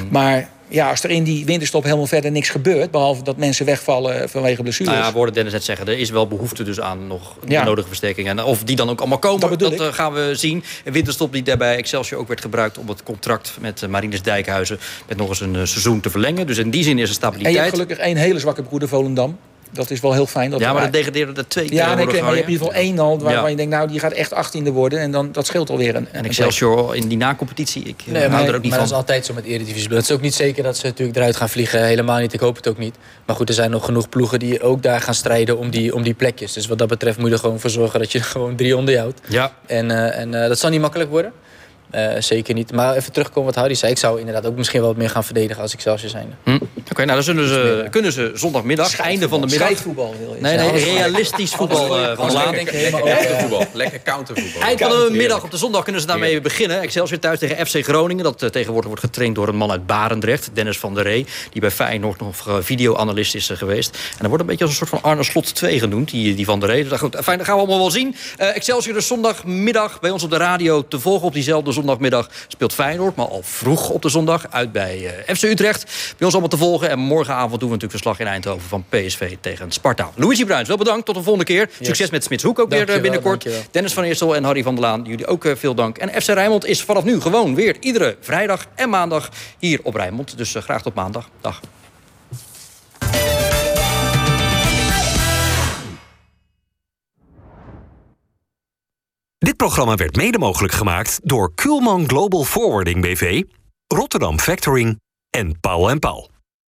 [0.09, 4.30] Maar ja, als er in die winterstop helemaal verder niks gebeurt, behalve dat mensen wegvallen
[4.30, 4.93] vanwege blessures.
[4.93, 7.59] Nou ja, we hoorden Dennis net zeggen, er is wel behoefte dus aan nog Ja.
[7.59, 8.39] de nodige versterkingen.
[8.39, 9.80] En of die dan ook allemaal komen, dat, ik.
[9.80, 10.63] eh, gaan we zien.
[10.84, 12.78] Een winterstop die daarbij Excelsior ook werd gebruikt...
[12.78, 16.47] om het contract met uh, Marinus Dijkhuizen met nog eens een eh, seizoen te verlengen.
[16.47, 17.55] Dus in die zin is er en je stabiliteit.
[17.57, 19.38] hebt gelukkig één hele zwakke broeder, Volendam.
[19.72, 20.49] Dat is wel heel fijn.
[20.49, 22.74] Dat ja, maar dat degradeerde er twee Ja, nee, maar je hebt in ieder geval
[22.74, 23.47] één al waarvan Ja.
[23.49, 24.99] je denkt, nou, die gaat echt 18e worden.
[24.99, 28.32] En dan, dat scheelt alweer een, En Excelsior in die na-competitie, ik eh, Nee, hou
[28.32, 28.80] maar, er ook niet maar van.
[28.80, 29.89] dat is altijd zo met Eredivisie.
[29.89, 31.84] Het is ook niet zeker dat ze natuurlijk eruit gaan vliegen.
[31.86, 32.34] Helemaal niet.
[32.34, 32.95] Ik hoop het ook niet.
[33.26, 36.03] Maar goed, er zijn nog genoeg ploegen die ook daar gaan strijden om die, om
[36.03, 36.53] die plekjes.
[36.53, 38.78] Dus wat dat betreft moet je er gewoon voor zorgen dat je er gewoon drie
[38.78, 39.20] onder je houdt.
[39.28, 39.53] Ja.
[39.66, 41.32] En, eh, en eh, dat zal niet makkelijk worden.
[41.95, 42.71] Eh, zeker niet.
[42.71, 43.91] Maar even terugkomen wat Harry zei.
[43.91, 46.35] Ik zou inderdaad ook misschien wel wat meer gaan verdedigen als ik zelfs zijn.
[46.43, 46.57] Hm.
[46.89, 49.67] Oké, nou dan zullen ze, kunnen ze zondagmiddag, einde van de middag...
[49.67, 52.55] Scheidvoetbal wil je Nee, nee, realistisch voetbal eh, van Laan.
[52.55, 53.65] Lekker, countervoetbal.
[53.73, 54.61] Lekker countervoetbal.
[54.61, 56.81] Eind van de middag op de zondag kunnen ze daarmee beginnen.
[56.81, 58.23] Excelsior thuis tegen FC Groningen.
[58.23, 60.49] Dat eh, tegenwoordig wordt getraind door een man uit Barendrecht.
[60.53, 61.25] Dennis van der Ree.
[61.51, 63.95] Die bij Feyenoord nog uh, videoanalist is uh, geweest.
[63.95, 66.09] En dat wordt een beetje als een soort van Arne Slot 2 genoemd.
[66.09, 66.87] Die, die van der Ree.
[66.87, 68.15] Dus, goed, fijn, dat gaan we allemaal wel zien.
[68.39, 71.27] Uh, Excelsior dus zondagmiddag bij ons op de radio te volgen.
[71.27, 73.15] Op diezelfde zondagmiddag speelt Feyenoord.
[73.15, 75.83] Maar al vroeg op de zondag uit bij uh, FC Utrecht.
[75.83, 76.89] Bij ons allemaal te volgen.
[76.89, 80.11] En morgenavond doen we natuurlijk verslag in Eindhoven van PSV tegen Sparta.
[80.15, 81.05] Luigi Bruins, wel bedankt.
[81.05, 81.69] Tot een volgende keer.
[81.77, 81.88] Yes.
[81.88, 83.43] Succes met Smitshoek ook dankjewel, weer binnenkort.
[83.43, 83.69] Dankjewel.
[83.71, 85.97] Dennis van Eersel en Harry van der Laan, jullie ook uh, veel dank.
[85.97, 89.29] En FC Rijnmond is vanaf nu gewoon weer iedere vrijdag en maandag
[89.59, 90.38] hier op Rijnmond.
[90.38, 91.29] Dus graag tot maandag.
[91.41, 91.61] Dag.
[99.45, 103.43] Dit programma werd mede mogelijk gemaakt door Kuhlman Global Forwarding BV,
[103.87, 106.34] Rotterdam Factoring en Paul Paul.